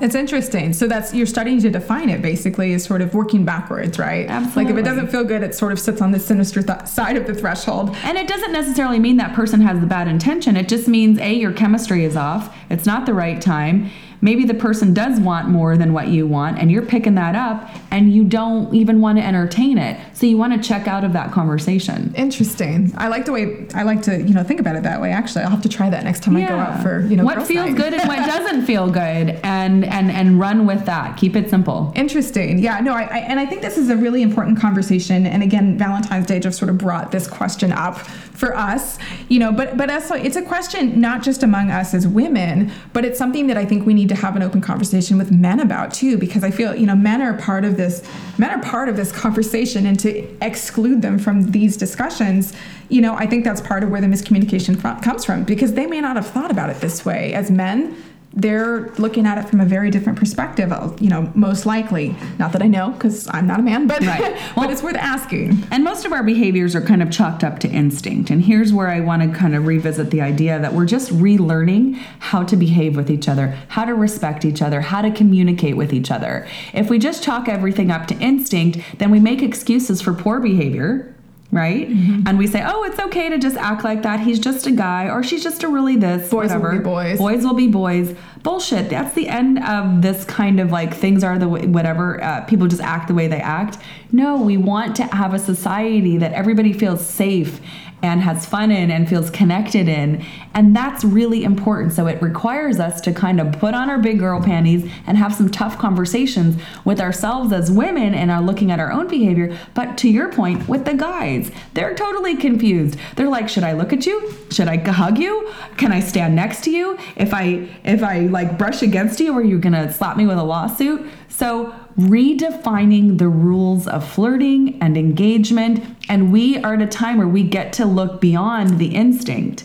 It's 0.00 0.14
interesting. 0.14 0.72
So 0.72 0.86
that's 0.86 1.12
you're 1.12 1.26
starting 1.26 1.60
to 1.60 1.70
define 1.70 2.08
it 2.08 2.22
basically 2.22 2.72
as 2.74 2.84
sort 2.84 3.02
of 3.02 3.14
working 3.14 3.44
backwards, 3.44 3.98
right? 3.98 4.28
Absolutely. 4.28 4.64
Like 4.64 4.72
if 4.72 4.78
it 4.78 4.84
doesn't 4.88 5.08
feel 5.08 5.24
good, 5.24 5.42
it 5.42 5.54
sort 5.54 5.72
of 5.72 5.80
sits 5.80 6.00
on 6.00 6.12
the 6.12 6.20
sinister 6.20 6.62
th- 6.62 6.86
side 6.86 7.16
of 7.16 7.26
the 7.26 7.34
threshold. 7.34 7.96
And 8.04 8.16
it 8.16 8.28
doesn't 8.28 8.52
necessarily 8.52 8.98
mean 8.98 9.16
that 9.16 9.34
person 9.34 9.60
has 9.62 9.80
the 9.80 9.86
bad 9.86 10.08
intention. 10.08 10.56
It 10.56 10.68
just 10.68 10.88
means 10.88 11.18
A, 11.18 11.32
your 11.32 11.52
chemistry 11.52 12.04
is 12.04 12.16
off, 12.16 12.56
it's 12.70 12.86
not 12.86 13.06
the 13.06 13.14
right 13.14 13.40
time. 13.40 13.90
Maybe 14.20 14.44
the 14.44 14.54
person 14.54 14.94
does 14.94 15.20
want 15.20 15.48
more 15.48 15.76
than 15.76 15.92
what 15.92 16.08
you 16.08 16.26
want, 16.26 16.58
and 16.58 16.70
you're 16.70 16.84
picking 16.84 17.14
that 17.14 17.34
up, 17.34 17.70
and 17.90 18.12
you 18.12 18.24
don't 18.24 18.74
even 18.74 19.00
want 19.00 19.18
to 19.18 19.24
entertain 19.24 19.78
it. 19.78 19.98
So 20.14 20.26
you 20.26 20.36
want 20.36 20.60
to 20.60 20.68
check 20.68 20.88
out 20.88 21.04
of 21.04 21.12
that 21.12 21.30
conversation. 21.32 22.12
Interesting. 22.16 22.92
I 22.96 23.08
like 23.08 23.24
the 23.24 23.32
way 23.32 23.66
I 23.74 23.84
like 23.84 24.02
to 24.02 24.20
you 24.20 24.34
know 24.34 24.42
think 24.42 24.60
about 24.60 24.76
it 24.76 24.82
that 24.82 25.00
way. 25.00 25.12
Actually, 25.12 25.44
I'll 25.44 25.50
have 25.50 25.62
to 25.62 25.68
try 25.68 25.88
that 25.90 26.04
next 26.04 26.22
time 26.22 26.36
I 26.36 26.46
go 26.46 26.56
out 26.56 26.82
for 26.82 27.00
you 27.06 27.16
know 27.16 27.24
what 27.24 27.46
feels 27.46 27.70
night. 27.70 27.76
good 27.76 27.94
and 27.94 28.08
what 28.08 28.18
doesn't 28.26 28.64
feel 28.64 28.90
good, 28.90 29.38
and 29.42 29.84
and 29.84 30.10
and 30.10 30.40
run 30.40 30.66
with 30.66 30.84
that. 30.86 31.16
Keep 31.16 31.36
it 31.36 31.48
simple. 31.48 31.92
Interesting. 31.94 32.58
Yeah, 32.58 32.80
no, 32.80 32.92
I, 32.92 33.02
I 33.02 33.18
and 33.18 33.38
I 33.38 33.46
think 33.46 33.62
this 33.62 33.78
is 33.78 33.90
a 33.90 33.96
really 33.96 34.22
important 34.22 34.58
conversation. 34.58 35.26
And 35.26 35.42
again, 35.42 35.78
Valentine's 35.78 36.26
Day 36.26 36.40
just 36.40 36.58
sort 36.58 36.70
of 36.70 36.78
brought 36.78 37.12
this 37.12 37.28
question 37.28 37.72
up 37.72 37.98
for 37.98 38.56
us, 38.56 38.98
you 39.28 39.38
know. 39.38 39.52
But 39.52 39.76
but 39.76 39.90
also, 39.90 40.14
it's 40.14 40.36
a 40.36 40.42
question 40.42 41.00
not 41.00 41.22
just 41.22 41.42
among 41.42 41.70
us 41.70 41.94
as 41.94 42.06
women, 42.06 42.72
but 42.92 43.04
it's 43.04 43.18
something 43.18 43.46
that 43.46 43.56
I 43.56 43.64
think 43.64 43.86
we 43.86 43.94
need 43.94 44.07
to 44.08 44.14
have 44.14 44.36
an 44.36 44.42
open 44.42 44.60
conversation 44.60 45.18
with 45.18 45.30
men 45.30 45.60
about 45.60 45.94
too, 45.94 46.18
because 46.18 46.44
I 46.44 46.50
feel 46.50 46.74
you 46.74 46.86
know 46.86 46.96
men 46.96 47.22
are 47.22 47.34
part 47.34 47.64
of 47.64 47.76
this. 47.76 48.02
Men 48.38 48.50
are 48.50 48.62
part 48.62 48.88
of 48.88 48.96
this 48.96 49.10
conversation, 49.12 49.86
and 49.86 49.98
to 50.00 50.26
exclude 50.44 51.02
them 51.02 51.18
from 51.18 51.50
these 51.50 51.76
discussions, 51.76 52.52
you 52.88 53.00
know, 53.00 53.14
I 53.14 53.26
think 53.26 53.44
that's 53.44 53.60
part 53.60 53.82
of 53.82 53.90
where 53.90 54.00
the 54.00 54.06
miscommunication 54.06 54.80
fro- 54.80 54.98
comes 55.02 55.24
from, 55.24 55.44
because 55.44 55.74
they 55.74 55.86
may 55.86 56.00
not 56.00 56.16
have 56.16 56.26
thought 56.26 56.50
about 56.50 56.70
it 56.70 56.80
this 56.80 57.04
way 57.04 57.34
as 57.34 57.50
men 57.50 57.96
they're 58.38 58.88
looking 58.98 59.26
at 59.26 59.36
it 59.36 59.48
from 59.48 59.60
a 59.60 59.64
very 59.64 59.90
different 59.90 60.16
perspective, 60.18 60.70
uh, 60.72 60.90
you 61.00 61.08
know, 61.08 61.30
most 61.34 61.66
likely. 61.66 62.14
Not 62.38 62.52
that 62.52 62.62
I 62.62 62.68
know, 62.68 62.90
because 62.90 63.28
I'm 63.32 63.46
not 63.48 63.58
a 63.58 63.62
man, 63.62 63.86
but, 63.88 64.00
Right. 64.02 64.20
but 64.54 64.56
Well- 64.56 64.70
it's 64.70 64.82
worth 64.82 64.96
asking. 64.96 65.64
And 65.72 65.82
most 65.82 66.04
of 66.04 66.12
our 66.12 66.22
behaviors 66.22 66.76
are 66.76 66.80
kind 66.80 67.02
of 67.02 67.10
chalked 67.10 67.42
up 67.42 67.58
to 67.60 67.68
instinct. 67.68 68.30
And 68.30 68.42
here's 68.42 68.72
where 68.72 68.88
I 68.88 69.00
want 69.00 69.22
to 69.22 69.36
kind 69.36 69.56
of 69.56 69.66
revisit 69.66 70.10
the 70.10 70.20
idea 70.20 70.60
that 70.60 70.72
we're 70.72 70.86
just 70.86 71.10
relearning 71.10 71.96
how 72.20 72.44
to 72.44 72.56
behave 72.56 72.96
with 72.96 73.10
each 73.10 73.28
other, 73.28 73.56
how 73.68 73.84
to 73.84 73.94
respect 73.94 74.44
each 74.44 74.62
other, 74.62 74.80
how 74.82 75.02
to 75.02 75.10
communicate 75.10 75.76
with 75.76 75.92
each 75.92 76.10
other. 76.10 76.46
If 76.72 76.88
we 76.90 76.98
just 76.98 77.24
chalk 77.24 77.48
everything 77.48 77.90
up 77.90 78.06
to 78.06 78.18
instinct, 78.18 78.78
then 78.98 79.10
we 79.10 79.18
make 79.18 79.42
excuses 79.42 80.00
for 80.00 80.14
poor 80.14 80.38
behavior. 80.38 81.12
Right? 81.50 81.88
Mm-hmm. 81.88 82.28
And 82.28 82.36
we 82.36 82.46
say, 82.46 82.62
oh, 82.62 82.84
it's 82.84 82.98
okay 82.98 83.30
to 83.30 83.38
just 83.38 83.56
act 83.56 83.82
like 83.82 84.02
that. 84.02 84.20
He's 84.20 84.38
just 84.38 84.66
a 84.66 84.70
guy, 84.70 85.08
or 85.08 85.22
she's 85.22 85.42
just 85.42 85.62
a 85.62 85.68
really 85.68 85.96
this. 85.96 86.28
Boys 86.30 86.52
will 86.52 86.60
whatever. 86.60 86.72
be 86.72 86.84
boys. 86.84 87.18
Boys 87.18 87.42
will 87.42 87.54
be 87.54 87.68
boys. 87.68 88.14
Bullshit. 88.42 88.90
That's 88.90 89.14
the 89.14 89.28
end 89.28 89.58
of 89.64 90.02
this 90.02 90.24
kind 90.24 90.60
of 90.60 90.70
like 90.70 90.94
things 90.94 91.24
are 91.24 91.38
the 91.38 91.48
way, 91.48 91.66
whatever. 91.66 92.22
Uh, 92.22 92.42
people 92.42 92.66
just 92.66 92.82
act 92.82 93.08
the 93.08 93.14
way 93.14 93.26
they 93.26 93.40
act. 93.40 93.78
No, 94.12 94.40
we 94.40 94.56
want 94.56 94.96
to 94.96 95.04
have 95.04 95.34
a 95.34 95.38
society 95.38 96.18
that 96.18 96.32
everybody 96.32 96.72
feels 96.72 97.04
safe 97.04 97.60
and 98.02 98.20
has 98.20 98.46
fun 98.46 98.70
in 98.70 98.90
and 98.90 99.08
feels 99.08 99.28
connected 99.30 99.88
in. 99.88 100.24
And 100.54 100.74
that's 100.74 101.04
really 101.04 101.42
important. 101.42 101.92
So 101.92 102.06
it 102.06 102.22
requires 102.22 102.78
us 102.78 103.00
to 103.02 103.12
kind 103.12 103.40
of 103.40 103.52
put 103.58 103.74
on 103.74 103.90
our 103.90 103.98
big 103.98 104.20
girl 104.20 104.40
panties 104.40 104.90
and 105.06 105.18
have 105.18 105.34
some 105.34 105.50
tough 105.50 105.78
conversations 105.78 106.60
with 106.84 107.00
ourselves 107.00 107.52
as 107.52 107.70
women 107.70 108.14
and 108.14 108.30
are 108.30 108.40
looking 108.40 108.70
at 108.70 108.78
our 108.78 108.92
own 108.92 109.08
behavior. 109.08 109.56
But 109.74 109.98
to 109.98 110.08
your 110.08 110.32
point, 110.32 110.68
with 110.68 110.84
the 110.84 110.94
guys, 110.94 111.50
they're 111.74 111.94
totally 111.94 112.36
confused. 112.36 112.98
They're 113.16 113.28
like, 113.28 113.48
should 113.48 113.64
I 113.64 113.72
look 113.72 113.92
at 113.92 114.06
you? 114.06 114.32
Should 114.50 114.68
I 114.68 114.76
hug 114.76 115.18
you? 115.18 115.52
Can 115.76 115.92
I 115.92 116.00
stand 116.00 116.36
next 116.36 116.62
to 116.64 116.70
you? 116.70 116.98
If 117.16 117.34
I 117.34 117.68
if 117.84 118.02
I 118.02 118.27
like 118.30 118.58
brush 118.58 118.82
against 118.82 119.20
you, 119.20 119.36
are 119.36 119.42
you 119.42 119.58
gonna 119.58 119.92
slap 119.92 120.16
me 120.16 120.26
with 120.26 120.38
a 120.38 120.42
lawsuit? 120.42 121.08
So 121.28 121.74
redefining 121.98 123.18
the 123.18 123.28
rules 123.28 123.86
of 123.88 124.08
flirting 124.08 124.78
and 124.80 124.96
engagement, 124.96 125.84
and 126.08 126.32
we 126.32 126.58
are 126.58 126.74
at 126.74 126.82
a 126.82 126.86
time 126.86 127.18
where 127.18 127.28
we 127.28 127.42
get 127.42 127.72
to 127.74 127.84
look 127.84 128.20
beyond 128.20 128.78
the 128.78 128.94
instinct. 128.94 129.64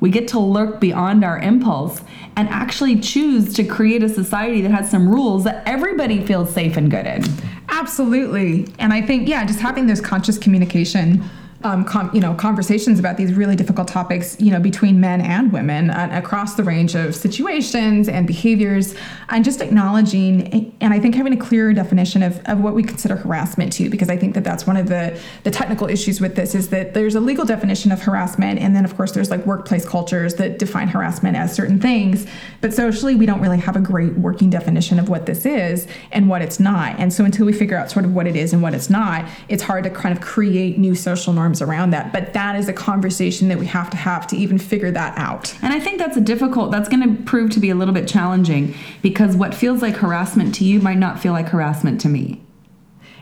We 0.00 0.10
get 0.10 0.28
to 0.28 0.38
look 0.38 0.80
beyond 0.80 1.24
our 1.24 1.38
impulse 1.38 2.02
and 2.36 2.48
actually 2.50 3.00
choose 3.00 3.54
to 3.54 3.64
create 3.64 4.02
a 4.02 4.08
society 4.08 4.60
that 4.60 4.70
has 4.70 4.90
some 4.90 5.08
rules 5.08 5.44
that 5.44 5.66
everybody 5.66 6.24
feels 6.24 6.52
safe 6.52 6.76
and 6.76 6.90
good 6.90 7.06
in. 7.06 7.24
Absolutely. 7.68 8.68
And 8.78 8.92
I 8.92 9.00
think, 9.00 9.28
yeah, 9.28 9.44
just 9.44 9.60
having 9.60 9.86
those 9.86 10.00
conscious 10.00 10.38
communication. 10.38 11.24
Um, 11.64 11.84
com, 11.84 12.10
you 12.12 12.20
know, 12.20 12.34
conversations 12.34 12.98
about 12.98 13.16
these 13.16 13.32
really 13.32 13.56
difficult 13.56 13.88
topics, 13.88 14.38
you 14.38 14.50
know, 14.50 14.60
between 14.60 15.00
men 15.00 15.22
and 15.22 15.50
women 15.52 15.88
uh, 15.88 16.10
across 16.12 16.54
the 16.54 16.62
range 16.62 16.94
of 16.94 17.14
situations 17.16 18.10
and 18.10 18.26
behaviors, 18.26 18.94
and 19.30 19.42
just 19.42 19.62
acknowledging, 19.62 20.74
and 20.82 20.92
I 20.92 21.00
think 21.00 21.14
having 21.14 21.32
a 21.32 21.36
clearer 21.38 21.72
definition 21.72 22.22
of, 22.22 22.40
of 22.44 22.60
what 22.60 22.74
we 22.74 22.82
consider 22.82 23.16
harassment 23.16 23.72
too, 23.72 23.88
because 23.88 24.10
I 24.10 24.18
think 24.18 24.34
that 24.34 24.44
that's 24.44 24.66
one 24.66 24.76
of 24.76 24.88
the 24.88 25.18
the 25.44 25.50
technical 25.50 25.88
issues 25.88 26.20
with 26.20 26.36
this 26.36 26.54
is 26.54 26.68
that 26.68 26.92
there's 26.92 27.14
a 27.14 27.20
legal 27.20 27.46
definition 27.46 27.90
of 27.90 28.02
harassment, 28.02 28.60
and 28.60 28.76
then 28.76 28.84
of 28.84 28.94
course 28.94 29.12
there's 29.12 29.30
like 29.30 29.44
workplace 29.46 29.88
cultures 29.88 30.34
that 30.34 30.58
define 30.58 30.88
harassment 30.88 31.38
as 31.38 31.54
certain 31.54 31.80
things, 31.80 32.26
but 32.60 32.74
socially 32.74 33.14
we 33.14 33.24
don't 33.24 33.40
really 33.40 33.58
have 33.58 33.76
a 33.76 33.80
great 33.80 34.12
working 34.18 34.50
definition 34.50 34.98
of 34.98 35.08
what 35.08 35.24
this 35.24 35.46
is 35.46 35.88
and 36.12 36.28
what 36.28 36.42
it's 36.42 36.60
not, 36.60 36.98
and 37.00 37.14
so 37.14 37.24
until 37.24 37.46
we 37.46 37.52
figure 37.52 37.78
out 37.78 37.90
sort 37.90 38.04
of 38.04 38.12
what 38.12 38.26
it 38.26 38.36
is 38.36 38.52
and 38.52 38.60
what 38.62 38.74
it's 38.74 38.90
not, 38.90 39.24
it's 39.48 39.62
hard 39.62 39.82
to 39.84 39.90
kind 39.90 40.14
of 40.14 40.22
create 40.22 40.76
new 40.76 40.94
social 40.94 41.32
norms 41.32 41.45
around 41.62 41.90
that. 41.90 42.12
But 42.12 42.32
that 42.32 42.56
is 42.56 42.68
a 42.68 42.72
conversation 42.72 43.48
that 43.48 43.58
we 43.58 43.66
have 43.66 43.90
to 43.90 43.96
have 43.96 44.26
to 44.28 44.36
even 44.36 44.58
figure 44.58 44.90
that 44.90 45.16
out. 45.18 45.54
And 45.62 45.72
I 45.72 45.80
think 45.80 45.98
that's 45.98 46.16
a 46.16 46.20
difficult, 46.20 46.70
that's 46.70 46.88
going 46.88 47.02
to 47.16 47.22
prove 47.24 47.50
to 47.50 47.60
be 47.60 47.70
a 47.70 47.74
little 47.74 47.94
bit 47.94 48.08
challenging 48.08 48.74
because 49.02 49.36
what 49.36 49.54
feels 49.54 49.82
like 49.82 49.94
harassment 49.96 50.54
to 50.56 50.64
you 50.64 50.80
might 50.80 50.98
not 50.98 51.20
feel 51.20 51.32
like 51.32 51.48
harassment 51.48 52.00
to 52.02 52.08
me. 52.08 52.42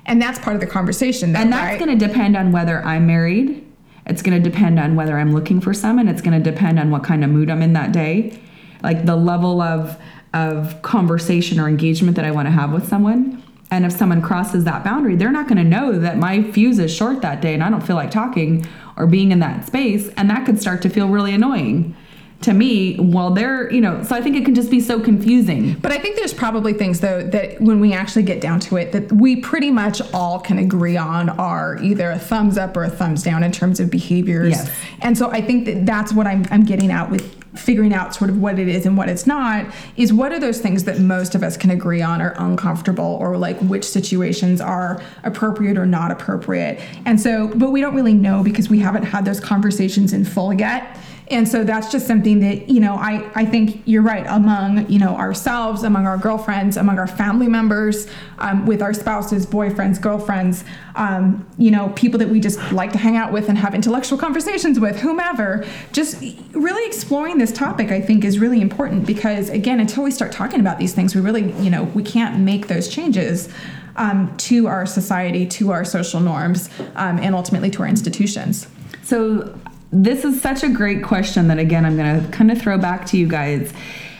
And 0.06 0.20
that's 0.20 0.38
part 0.38 0.54
of 0.54 0.60
the 0.60 0.66
conversation. 0.66 1.32
Though, 1.32 1.40
And 1.40 1.52
that's 1.52 1.80
right? 1.80 1.86
going 1.86 1.98
to 1.98 2.06
depend 2.06 2.36
on 2.36 2.52
whether 2.52 2.82
I'm 2.84 3.06
married. 3.06 3.66
It's 4.06 4.20
going 4.20 4.42
to 4.42 4.50
depend 4.50 4.78
on 4.78 4.96
whether 4.96 5.16
I'm 5.18 5.32
looking 5.32 5.60
for 5.60 5.72
someone. 5.72 6.08
It's 6.08 6.20
going 6.20 6.42
to 6.42 6.50
depend 6.50 6.78
on 6.78 6.90
what 6.90 7.04
kind 7.04 7.24
of 7.24 7.30
mood 7.30 7.50
I'm 7.50 7.62
in 7.62 7.72
that 7.72 7.92
day. 7.92 8.38
Like 8.82 9.06
the 9.06 9.16
level 9.16 9.60
of 9.62 9.98
of 10.34 10.82
conversation 10.82 11.60
or 11.60 11.68
engagement 11.68 12.16
that 12.16 12.24
I 12.24 12.32
want 12.32 12.46
to 12.46 12.50
have 12.50 12.72
with 12.72 12.88
someone. 12.88 13.40
And 13.74 13.84
if 13.84 13.92
someone 13.92 14.22
crosses 14.22 14.62
that 14.64 14.84
boundary, 14.84 15.16
they're 15.16 15.32
not 15.32 15.48
going 15.48 15.58
to 15.58 15.64
know 15.64 15.98
that 15.98 16.16
my 16.16 16.44
fuse 16.52 16.78
is 16.78 16.94
short 16.94 17.22
that 17.22 17.40
day 17.40 17.54
and 17.54 17.62
I 17.62 17.70
don't 17.70 17.84
feel 17.84 17.96
like 17.96 18.12
talking 18.12 18.64
or 18.96 19.08
being 19.08 19.32
in 19.32 19.40
that 19.40 19.66
space. 19.66 20.08
And 20.16 20.30
that 20.30 20.46
could 20.46 20.60
start 20.60 20.80
to 20.82 20.88
feel 20.88 21.08
really 21.08 21.34
annoying 21.34 21.96
to 22.42 22.52
me 22.52 22.94
while 22.96 23.30
they're, 23.30 23.72
you 23.72 23.80
know, 23.80 24.04
so 24.04 24.14
I 24.14 24.20
think 24.20 24.36
it 24.36 24.44
can 24.44 24.54
just 24.54 24.70
be 24.70 24.78
so 24.78 25.00
confusing. 25.00 25.74
But 25.74 25.90
I 25.90 25.98
think 25.98 26.14
there's 26.14 26.34
probably 26.34 26.72
things 26.72 27.00
though 27.00 27.24
that 27.24 27.60
when 27.60 27.80
we 27.80 27.92
actually 27.92 28.22
get 28.22 28.40
down 28.40 28.60
to 28.60 28.76
it, 28.76 28.92
that 28.92 29.10
we 29.10 29.36
pretty 29.40 29.72
much 29.72 30.00
all 30.12 30.38
can 30.38 30.58
agree 30.58 30.96
on 30.96 31.30
are 31.30 31.76
either 31.82 32.12
a 32.12 32.18
thumbs 32.18 32.56
up 32.56 32.76
or 32.76 32.84
a 32.84 32.90
thumbs 32.90 33.24
down 33.24 33.42
in 33.42 33.50
terms 33.50 33.80
of 33.80 33.90
behaviors. 33.90 34.50
Yes. 34.50 34.70
And 35.00 35.18
so 35.18 35.32
I 35.32 35.40
think 35.40 35.64
that 35.64 35.84
that's 35.84 36.12
what 36.12 36.28
I'm, 36.28 36.46
I'm 36.52 36.64
getting 36.64 36.92
out 36.92 37.10
with 37.10 37.43
figuring 37.54 37.94
out 37.94 38.14
sort 38.14 38.30
of 38.30 38.40
what 38.40 38.58
it 38.58 38.68
is 38.68 38.84
and 38.86 38.96
what 38.96 39.08
it's 39.08 39.26
not 39.26 39.66
is 39.96 40.12
what 40.12 40.32
are 40.32 40.40
those 40.40 40.60
things 40.60 40.84
that 40.84 40.98
most 40.98 41.34
of 41.34 41.42
us 41.42 41.56
can 41.56 41.70
agree 41.70 42.02
on 42.02 42.20
are 42.20 42.34
uncomfortable 42.38 43.16
or 43.20 43.36
like 43.36 43.58
which 43.60 43.84
situations 43.84 44.60
are 44.60 45.00
appropriate 45.22 45.78
or 45.78 45.86
not 45.86 46.10
appropriate. 46.10 46.80
And 47.04 47.20
so, 47.20 47.48
but 47.48 47.70
we 47.70 47.80
don't 47.80 47.94
really 47.94 48.14
know 48.14 48.42
because 48.42 48.68
we 48.68 48.78
haven't 48.80 49.04
had 49.04 49.24
those 49.24 49.40
conversations 49.40 50.12
in 50.12 50.24
full 50.24 50.52
yet. 50.52 50.98
And 51.28 51.48
so 51.48 51.64
that's 51.64 51.90
just 51.90 52.06
something 52.06 52.40
that, 52.40 52.68
you 52.68 52.80
know, 52.80 52.96
I, 52.96 53.26
I 53.34 53.46
think 53.46 53.82
you're 53.86 54.02
right 54.02 54.26
among, 54.28 54.90
you 54.90 54.98
know, 54.98 55.16
ourselves, 55.16 55.82
among 55.82 56.06
our 56.06 56.18
girlfriends, 56.18 56.76
among 56.76 56.98
our 56.98 57.06
family 57.06 57.48
members, 57.48 58.06
um, 58.38 58.66
with 58.66 58.82
our 58.82 58.92
spouses, 58.92 59.46
boyfriends, 59.46 60.00
girlfriends, 60.00 60.64
um, 60.96 61.46
you 61.56 61.70
know, 61.70 61.88
people 61.96 62.18
that 62.18 62.28
we 62.28 62.40
just 62.40 62.60
like 62.72 62.92
to 62.92 62.98
hang 62.98 63.16
out 63.16 63.32
with 63.32 63.48
and 63.48 63.56
have 63.56 63.74
intellectual 63.74 64.18
conversations 64.18 64.78
with, 64.78 65.00
whomever. 65.00 65.64
Just 65.92 66.22
really 66.52 66.86
exploring 66.86 67.38
this 67.38 67.52
topic, 67.52 67.90
I 67.90 68.02
think, 68.02 68.22
is 68.22 68.38
really 68.38 68.60
important 68.60 69.06
because, 69.06 69.48
again, 69.48 69.80
until 69.80 70.02
we 70.02 70.10
start 70.10 70.30
talking 70.30 70.60
about 70.60 70.78
these 70.78 70.92
things, 70.92 71.14
we 71.14 71.22
really, 71.22 71.52
you 71.54 71.70
know, 71.70 71.84
we 71.84 72.02
can't 72.02 72.38
make 72.40 72.66
those 72.66 72.88
changes. 72.88 73.48
Um, 73.96 74.36
to 74.38 74.66
our 74.66 74.86
society, 74.86 75.46
to 75.46 75.70
our 75.70 75.84
social 75.84 76.18
norms, 76.18 76.68
um, 76.96 77.20
and 77.20 77.32
ultimately 77.32 77.70
to 77.70 77.82
our 77.82 77.88
institutions. 77.88 78.66
So, 79.04 79.56
this 79.94 80.24
is 80.24 80.42
such 80.42 80.64
a 80.64 80.68
great 80.68 81.04
question 81.04 81.46
that, 81.48 81.58
again, 81.58 81.86
I'm 81.86 81.96
going 81.96 82.20
to 82.20 82.28
kind 82.30 82.50
of 82.50 82.60
throw 82.60 82.76
back 82.76 83.06
to 83.06 83.16
you 83.16 83.28
guys. 83.28 83.72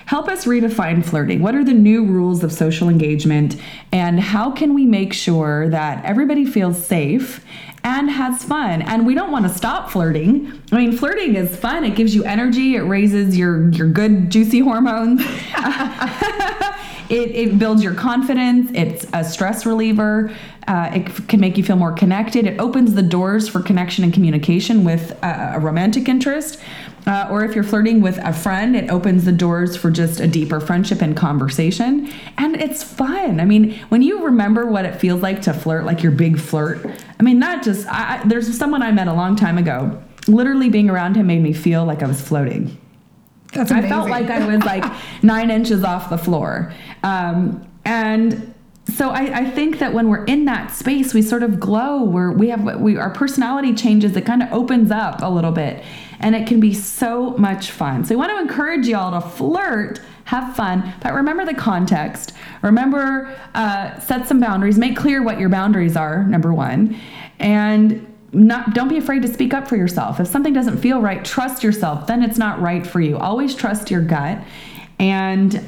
Help 0.07 0.29
us 0.29 0.45
redefine 0.45 1.05
flirting. 1.05 1.43
What 1.43 1.55
are 1.55 1.65
the 1.65 1.73
new 1.73 2.05
rules 2.05 2.45
of 2.45 2.53
social 2.53 2.89
engagement? 2.89 3.57
And 3.91 4.21
how 4.21 4.53
can 4.53 4.75
we 4.75 4.87
make 4.87 5.13
sure 5.13 5.69
that 5.71 6.05
everybody 6.05 6.45
feels 6.45 6.85
safe 6.85 7.45
and 7.83 8.09
has 8.09 8.45
fun? 8.45 8.83
And 8.83 9.05
we 9.07 9.15
don't 9.15 9.33
want 9.33 9.47
to 9.47 9.53
stop 9.53 9.91
flirting. 9.91 10.53
I 10.71 10.77
mean, 10.77 10.97
flirting 10.97 11.35
is 11.35 11.57
fun, 11.57 11.85
it 11.85 11.97
gives 11.97 12.15
you 12.15 12.23
energy, 12.25 12.77
it 12.77 12.83
raises 12.83 13.37
your, 13.37 13.71
your 13.71 13.89
good, 13.89 14.31
juicy 14.31 14.61
hormones. 14.61 15.23
it, 17.15 17.31
it 17.31 17.59
builds 17.59 17.83
your 17.83 17.95
confidence. 17.95 18.71
It's 18.75 19.07
a 19.13 19.23
stress 19.23 19.65
reliever. 19.65 20.35
Uh, 20.67 20.91
it 20.95 21.29
can 21.29 21.41
make 21.41 21.57
you 21.57 21.63
feel 21.63 21.77
more 21.77 21.93
connected. 21.93 22.47
It 22.47 22.59
opens 22.59 22.95
the 22.95 23.03
doors 23.03 23.49
for 23.49 23.61
connection 23.61 24.03
and 24.03 24.13
communication 24.13 24.83
with 24.83 25.13
a, 25.23 25.53
a 25.55 25.61
romantic 25.61 26.09
interest. 26.09 26.61
Uh, 27.07 27.29
or 27.31 27.45
if 27.45 27.55
you're 27.55 27.65
flirting 27.65 28.01
with 28.01 28.17
a 28.19 28.33
friend, 28.33 28.75
it 28.75 28.91
opens 28.91 29.27
the 29.27 29.33
doors 29.33 29.77
for 29.77 29.91
just 29.91 30.21
a 30.21 30.27
deeper 30.27 30.59
friendship 30.59 31.03
and 31.03 31.15
conversation. 31.15 32.11
And 32.39 32.57
it's 32.57 32.83
fun. 32.83 33.41
I 33.41 33.45
mean, 33.45 33.79
when 33.91 34.01
you 34.01 34.25
remember 34.25 34.67
what 34.67 34.87
it 34.87 34.99
feels 34.99 35.21
like 35.21 35.43
to 35.43 35.53
flirt, 35.53 35.85
like 35.85 36.03
your 36.03 36.13
big 36.13 36.41
flirt, 36.41 36.85
I 37.21 37.23
mean, 37.23 37.39
not 37.39 37.63
just, 37.63 37.87
I, 37.89 38.23
there's 38.25 38.57
someone 38.57 38.83
I 38.83 38.91
met 38.91 39.07
a 39.07 39.13
long 39.13 39.37
time 39.37 39.59
ago. 39.59 40.03
Literally 40.27 40.71
being 40.71 40.89
around 40.89 41.17
him 41.17 41.27
made 41.27 41.43
me 41.43 41.53
feel 41.53 41.85
like 41.85 42.03
I 42.03 42.07
was 42.07 42.21
floating. 42.21 42.79
That's 43.55 43.73
I 43.73 43.83
felt 43.89 44.09
like 44.11 44.31
I 44.31 44.47
was 44.47 44.65
like 44.65 44.85
nine 45.23 45.51
inches 45.51 45.85
off 45.85 46.11
the 46.11 46.19
floor. 46.19 46.73
Um, 47.03 47.67
and 47.85 48.55
so 48.87 49.11
I, 49.11 49.41
I 49.41 49.51
think 49.51 49.79
that 49.79 49.95
when 49.95 50.09
we're 50.09 50.25
in 50.25 50.45
that 50.45 50.71
space, 50.71 51.15
we 51.15 51.23
sort 51.23 51.43
of 51.43 51.59
glow. 51.59 52.03
Where 52.03 52.33
we 52.33 52.49
have 52.49 52.81
we 52.81 52.97
our 52.97 53.11
personality 53.11 53.75
changes. 53.75 54.17
It 54.17 54.27
kind 54.27 54.43
of 54.43 54.53
opens 54.53 54.91
up 54.91 55.23
a 55.23 55.31
little 55.31 55.53
bit, 55.53 55.83
and 56.21 56.35
it 56.35 56.47
can 56.47 56.61
be 56.61 56.75
so 56.75 57.31
much 57.31 57.71
fun. 57.71 58.05
So 58.05 58.11
we 58.11 58.17
want 58.17 58.33
to 58.33 58.39
encourage 58.39 58.87
y'all 58.87 59.19
to 59.19 59.27
flirt, 59.27 60.01
have 60.25 60.55
fun, 60.55 60.93
but 61.01 61.15
remember 61.15 61.47
the 61.47 61.55
context. 61.55 62.35
Remember, 62.63 63.35
uh, 63.55 63.99
set 64.01 64.29
some 64.29 64.39
boundaries. 64.39 64.79
Make 64.79 64.97
clear 64.97 65.23
what 65.23 65.41
your 65.41 65.49
boundaries 65.49 65.97
are. 65.97 66.25
Number 66.25 66.53
one, 66.53 66.97
and 67.39 68.07
not 68.35 68.75
don't 68.75 68.89
be 68.89 68.99
afraid 68.99 69.23
to 69.23 69.29
speak 69.33 69.55
up 69.55 69.69
for 69.69 69.77
yourself. 69.77 70.21
If 70.21 70.27
something 70.29 70.53
doesn't 70.53 70.79
feel 70.79 71.01
right, 71.01 71.25
trust 71.25 71.63
yourself. 71.63 72.07
Then 72.07 72.23
it's 72.23 72.39
not 72.39 72.61
right 72.61 72.87
for 72.87 73.01
you. 73.01 73.17
Always 73.17 73.55
trust 73.55 73.91
your 73.91 74.03
gut 74.03 74.39
and 74.99 75.67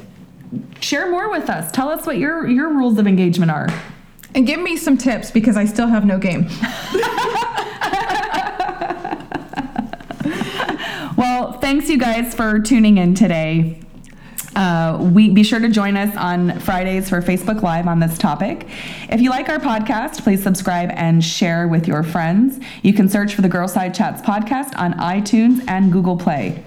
share 0.79 1.09
more 1.09 1.29
with 1.29 1.49
us. 1.49 1.71
Tell 1.71 1.89
us 1.89 2.05
what 2.05 2.17
your 2.17 2.47
your 2.47 2.69
rules 2.69 2.97
of 2.99 3.07
engagement 3.07 3.51
are. 3.51 3.67
and 4.35 4.45
give 4.45 4.59
me 4.59 4.77
some 4.77 4.97
tips 4.97 5.31
because 5.31 5.57
I 5.57 5.65
still 5.65 5.87
have 5.87 6.05
no 6.05 6.17
game. 6.19 6.47
Well, 11.17 11.53
thanks 11.53 11.89
you 11.89 11.97
guys 11.97 12.35
for 12.35 12.59
tuning 12.59 12.99
in 12.99 13.15
today. 13.15 13.79
Uh, 14.57 14.97
we 15.13 15.29
be 15.29 15.43
sure 15.43 15.59
to 15.59 15.69
join 15.69 15.95
us 15.95 16.15
on 16.17 16.59
Fridays 16.61 17.07
for 17.09 17.21
Facebook 17.21 17.61
Live 17.61 17.85
on 17.85 17.99
this 17.99 18.17
topic. 18.17 18.67
If 19.07 19.21
you 19.21 19.29
like 19.29 19.49
our 19.49 19.59
podcast, 19.59 20.23
please 20.23 20.41
subscribe 20.41 20.89
and 20.95 21.23
share 21.23 21.67
with 21.67 21.87
your 21.87 22.01
friends. 22.01 22.59
You 22.81 22.91
can 22.91 23.07
search 23.07 23.35
for 23.35 23.43
the 23.43 23.49
Girl 23.49 23.67
Side 23.67 23.93
Chats 23.93 24.19
podcast 24.19 24.75
on 24.75 24.93
iTunes 24.95 25.63
and 25.67 25.91
Google 25.91 26.17
Play. 26.17 26.63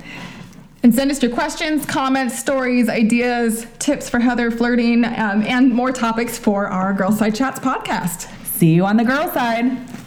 And 0.85 0.95
send 0.95 1.11
us 1.11 1.21
your 1.21 1.33
questions, 1.33 1.85
comments, 1.85 2.39
stories, 2.39 2.89
ideas, 2.89 3.67
tips 3.81 4.09
for 4.09 4.21
how 4.21 4.37
they're 4.37 4.53
flirting, 4.53 5.05
um, 5.05 5.43
and 5.43 5.75
more 5.75 5.91
topics 5.91 6.39
for 6.39 6.69
our 6.69 6.95
Girl 6.95 7.11
Side 7.11 7.35
Chats 7.35 7.59
podcast. 7.59 8.31
See 8.47 8.73
you 8.73 8.87
on 8.87 8.99
the 8.99 9.05
girl 9.05 9.29
side. 9.33 10.00